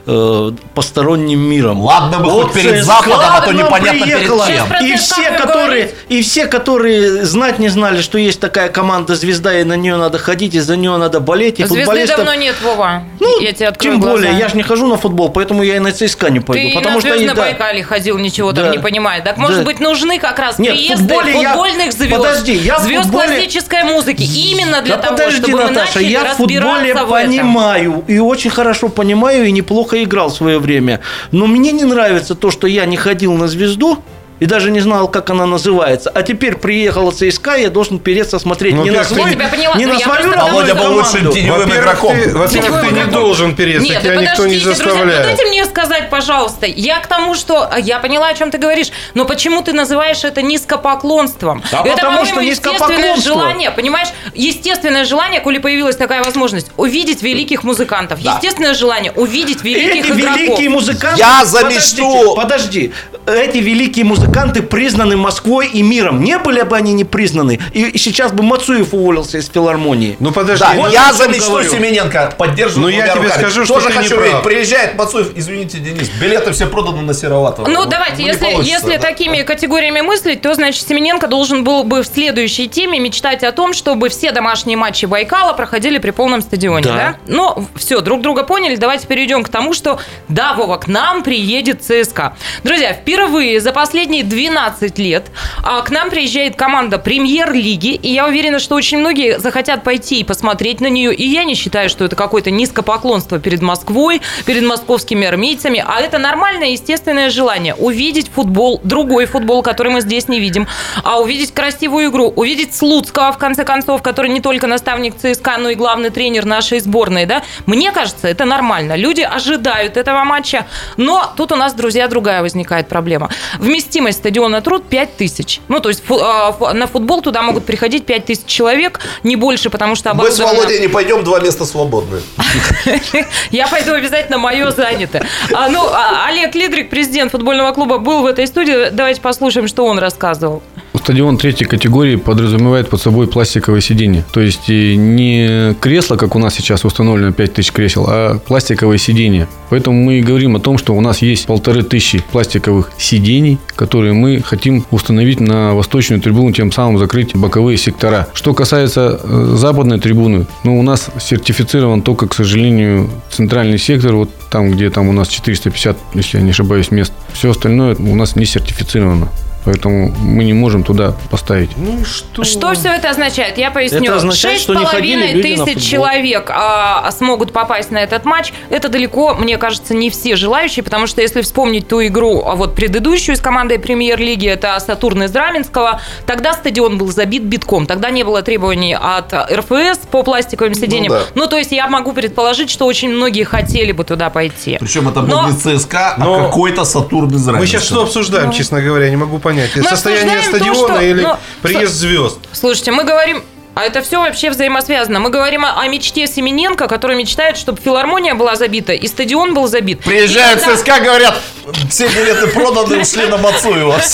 [0.06, 1.80] э, посторонним миром.
[1.82, 4.46] Ладно бы хоть перед ЦСКА Западом, а то непонятно перед приехала.
[4.46, 9.14] Сейчас про И все, которые, и все, которые знать не знали, что есть такая команда
[9.14, 12.16] «Звезда», и на нее надо ходить, и за нее надо болеть, и Звезды футболистов...
[12.16, 13.04] давно нет, Вова.
[13.20, 14.16] Ну, я тебе открою Тем глаза.
[14.16, 16.68] более, я же не хожу на футбол, поэтому я и на ЦСКА не пойду.
[16.68, 17.42] Ты потому на что на да.
[17.42, 18.62] Байкале ходил, ничего Да.
[18.62, 19.24] там не понимает.
[19.24, 19.64] Так, может Да.
[19.64, 23.82] быть, нужны как раз Нет, приезды футболе я- футбольных звезд, Подожди, я звезд футболе- классической
[23.84, 24.22] музыки.
[24.22, 28.18] Именно для да того, подожди, чтобы мы Наташа, начали я в футболе в понимаю и
[28.18, 31.00] очень хорошо понимаю и неплохо играл в свое время.
[31.32, 33.98] Но мне не нравится то, что я не ходил на звезду,
[34.40, 36.10] и даже не знал, как она называется.
[36.10, 39.86] А теперь приехала ЦСКА, я должен переться смотреть Ну, не на во-первых, свой, поняла, не
[39.86, 42.16] но на я свою родную Володя был лучшим теневым игроком.
[42.16, 45.22] ты, во-первых, ты не должен переться, Нет, тебя да никто не подождите, друзья, ну заставляет.
[45.26, 46.66] дайте мне сказать, пожалуйста.
[46.66, 50.22] Я к тому, что а, я поняла, о чем ты говоришь, но почему ты называешь
[50.24, 51.62] это низкопоклонством?
[51.72, 53.32] Да это, потому что естественное низкопоклонство.
[53.34, 54.08] желание, понимаешь?
[54.34, 58.20] Естественное желание, коли появилась такая возможность, увидеть великих музыкантов.
[58.20, 60.38] Естественное желание увидеть великих Эти игроков.
[60.38, 61.18] великие музыканты...
[61.18, 62.34] Я за мечту.
[62.36, 62.92] Подожди.
[63.26, 64.27] Эти великие музыканты
[64.68, 66.22] признаны Москвой и миром.
[66.22, 70.16] Не были бы они не признаны, и сейчас бы Мацуев уволился из филармонии.
[70.20, 71.70] Ну подожди, Да, Вот я за мечту говорю.
[71.70, 72.90] Семененко поддерживаю.
[72.90, 73.40] Ну, я тебе руками.
[73.40, 74.26] скажу, что Тоже ты не хочу прав.
[74.26, 74.42] видеть.
[74.42, 77.68] Приезжает Мацуев, извините, Денис, билеты все проданы на Сероватого.
[77.68, 79.02] Ну, давайте, не если, если да.
[79.02, 83.72] такими категориями мыслить, то, значит, Семененко должен был бы в следующей теме мечтать о том,
[83.72, 86.94] чтобы все домашние матчи Байкала проходили при полном стадионе, да?
[86.94, 87.16] Да.
[87.26, 88.76] Ну, все, друг друга поняли.
[88.76, 89.98] Давайте перейдем к тому, что,
[90.28, 92.36] да, Вова, к нам приедет ЦСКА.
[92.64, 95.26] Друзья, впервые за последние 12 лет
[95.62, 100.24] а, к нам приезжает команда премьер-лиги, и я уверена, что очень многие захотят пойти и
[100.24, 105.26] посмотреть на нее, и я не считаю, что это какое-то низкопоклонство перед Москвой, перед московскими
[105.26, 110.66] армейцами, а это нормальное, естественное желание увидеть футбол, другой футбол, который мы здесь не видим,
[111.04, 115.70] а увидеть красивую игру, увидеть Слуцкого, в конце концов, который не только наставник ЦСКА, но
[115.70, 118.96] и главный тренер нашей сборной, да, мне кажется, это нормально.
[118.96, 120.66] Люди ожидают этого матча,
[120.96, 123.30] но тут у нас, друзья, другая возникает проблема.
[123.58, 125.60] Вместимость стадиона Труд 5 тысяч.
[125.68, 126.20] Ну, то есть фу-
[126.58, 130.38] фу- на футбол туда могут приходить 5 тысяч человек, не больше, потому что Мы с
[130.40, 132.20] оборудовано- Володей не пойдем, два места свободны.
[133.50, 135.24] я пойду обязательно, мое занято.
[135.52, 138.90] А, ну, а, Олег Лидрик, президент футбольного клуба, был в этой студии.
[138.90, 140.62] Давайте послушаем, что он рассказывал.
[141.08, 144.26] Стадион третьей категории подразумевает под собой пластиковое сиденье.
[144.30, 149.48] То есть не кресло, как у нас сейчас установлено 5000 кресел, а пластиковое сиденье.
[149.70, 154.12] Поэтому мы и говорим о том, что у нас есть полторы тысячи пластиковых сидений, которые
[154.12, 158.28] мы хотим установить на восточную трибуну, тем самым закрыть боковые сектора.
[158.34, 164.28] Что касается э, западной трибуны, ну, у нас сертифицирован только, к сожалению, центральный сектор, вот
[164.50, 167.14] там, где там у нас 450, если я не ошибаюсь, мест.
[167.32, 169.28] Все остальное у нас не сертифицировано.
[169.64, 171.70] Поэтому мы не можем туда поставить.
[171.76, 172.44] Ну и что?
[172.44, 173.58] Что все это означает?
[173.58, 174.02] Я поясню.
[174.04, 178.52] Это означает, что не ходили тысяч человек а, смогут попасть на этот матч.
[178.70, 182.74] Это далеко, мне кажется, не все желающие, потому что если вспомнить ту игру, а вот
[182.74, 187.86] предыдущую с командой премьер-лиги, это Сатурн из Раменского, тогда стадион был забит битком.
[187.86, 191.12] Тогда не было требований от РФС по пластиковым сиденьям.
[191.12, 191.22] да.
[191.34, 194.78] Ну, то есть я могу предположить, что очень многие хотели бы туда пойти.
[194.80, 198.52] Причем это был Но- не ЦСКА, а Но- какой-то Сатурн из Мы сейчас что обсуждаем,
[198.52, 199.57] честно говоря, я не могу понять.
[199.66, 200.38] Состояние Ну.
[200.38, 202.38] обсуждаем то, стадиона что- или ну, приезд звезд?
[202.52, 203.42] Слушайте, мы говорим...
[203.78, 205.20] А это все вообще взаимосвязано.
[205.20, 209.68] Мы говорим о, о мечте Семененко, который мечтает, чтобы филармония была забита и стадион был
[209.68, 210.00] забит.
[210.00, 211.40] Приезжают И тогда- ЦСКА, говорят,
[211.88, 214.00] все билеты проданы, ушли на Мацуева.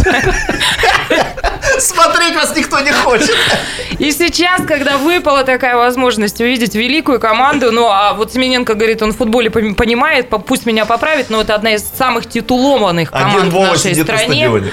[1.79, 3.35] Смотреть вас никто не хочет.
[3.99, 9.13] И сейчас, когда выпала такая возможность увидеть великую команду, ну, а вот Семененко говорит, он
[9.13, 13.51] в футболе понимает, по- пусть меня поправит, но это одна из самых титулованных команд Один
[13.51, 14.27] в нашей сидит на стране.
[14.49, 14.73] стадионе.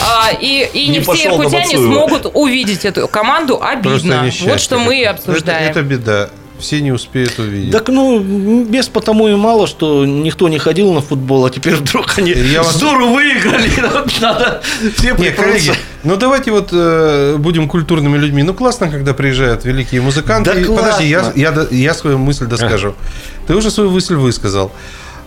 [0.00, 3.62] А, и, и не, Не все на иркутяне смогут увидеть эту команду.
[3.82, 5.70] Просто Несчастье Вот что мы обсуждаем.
[5.70, 6.30] Это, это беда.
[6.58, 7.72] Все не успеют увидеть.
[7.72, 8.20] Так ну,
[8.64, 12.62] без потому и мало, что никто не ходил на футбол, а теперь вдруг они Я
[12.62, 13.70] вас- здорово выиграли.
[13.92, 14.60] Вот Надо
[14.94, 15.42] все Не, припрутся.
[15.42, 15.72] коллеги,
[16.04, 18.42] ну давайте вот э, будем культурными людьми.
[18.42, 20.52] Ну классно, когда приезжают великие музыканты.
[20.52, 22.94] Да И Подожди, я, я, я свою мысль доскажу.
[23.46, 24.70] Ты уже свою мысль высказал.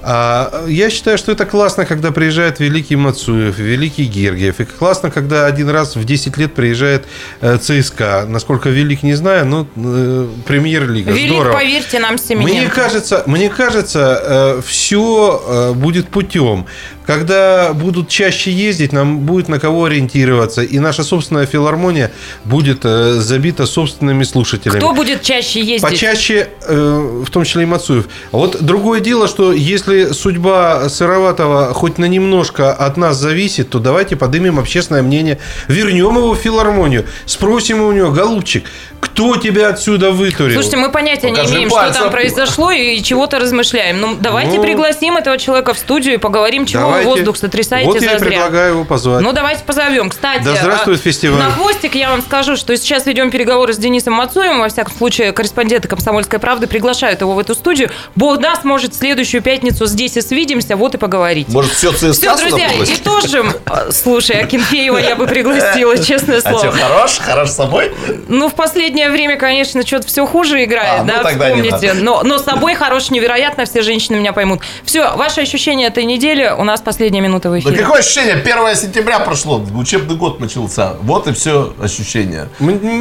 [0.06, 4.60] А, я считаю, что это классно, когда приезжает великий Мацуев, великий Гергиев.
[4.60, 7.06] И классно, когда один раз в 10 лет приезжает
[7.40, 8.26] э, ЦСКА.
[8.28, 11.12] Насколько велик, не знаю, но э, премьер-лига.
[11.12, 11.54] Велик, Здорово.
[11.54, 12.54] поверьте нам, Семененко.
[12.54, 16.66] Мне кажется, мне кажется, все будет путем.
[17.06, 22.12] Когда будут чаще ездить, нам будет на кого ориентироваться, и наша собственная филармония
[22.46, 24.80] будет э, забита собственными слушателями.
[24.80, 25.82] Кто будет чаще ездить?
[25.82, 28.08] Почаще, э, в том числе и Мацуев.
[28.32, 34.16] Вот другое дело, что если судьба Сыроватого хоть на немножко от нас зависит, то давайте
[34.16, 38.66] поднимем общественное мнение, вернем его в филармонию, спросим у него, голубчик,
[39.04, 40.54] кто тебя отсюда вытурил?
[40.54, 44.00] Слушайте, мы понятия не Покажи имеем, что там произошло и чего-то размышляем.
[44.00, 47.10] Ну, давайте Ну, пригласим этого человека в студию и поговорим, чего вы Давайте.
[47.10, 48.30] воздух сотрясаете Вот я и зазря.
[48.30, 49.22] предлагаю его позвать.
[49.22, 50.10] Ну, давайте позовем.
[50.10, 51.40] Кстати, Да здравствует а, фестиваль.
[51.40, 54.60] На хвостик я вам скажу, что сейчас ведем переговоры с Денисом Мацуевым.
[54.62, 57.90] Во всяком случае, корреспонденты «Комсомольской правды» приглашают его в эту студию.
[58.16, 61.50] Бог даст, может, в следующую пятницу здесь и свидимся, вот и поговорить.
[61.50, 63.00] Может, все ЦСКА Все, друзья, пригласить?
[63.02, 63.52] итожим.
[63.66, 66.60] А, Слушай, Акинфеева я бы пригласила, честное А слово.
[66.60, 67.18] что, хорош?
[67.20, 67.92] Хорош с собой?
[68.28, 71.94] Ну, в последнее последнее время, конечно, что-то все хуже играет, А, ну да, вспомните.
[71.94, 71.94] надо.
[72.04, 74.60] Но, но с собой хорош невероятно, все женщины меня поймут.
[74.86, 77.78] Все, ваше ощущение этой недели, у нас последняя минута в Да эфире.
[77.78, 78.36] какое ощущение?
[78.36, 80.94] 1 сентября прошло, учебный год начался.
[81.02, 82.50] Вот и все ощущение.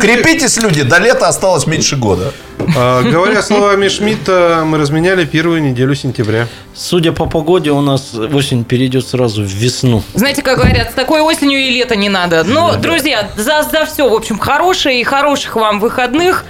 [0.01, 2.32] Крепитесь, люди, до лета осталось меньше года.
[2.76, 6.47] А, Говоря словами Шмидта, мы разменяли первую неделю сентября.
[6.74, 10.02] Судя по погоде, у нас осень перейдет сразу в весну.
[10.14, 12.44] Знаете, как говорят, с такой осенью и лето не надо.
[12.44, 16.44] Но, друзья, за, за все, в общем, хорошее и хороших вам выходных.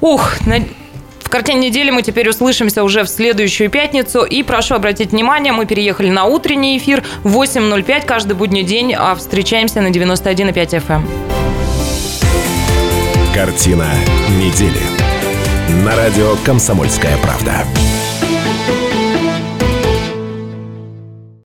[0.00, 0.64] Ух, на-
[1.22, 4.22] в картине недели мы теперь услышимся уже в следующую пятницу.
[4.24, 9.14] И прошу обратить внимание, мы переехали на утренний эфир в 8.05 каждый будний день, а
[9.14, 11.02] встречаемся на 91,5 FM.
[13.34, 13.86] Картина
[14.30, 14.80] недели.
[15.84, 17.64] На радио «Комсомольская правда».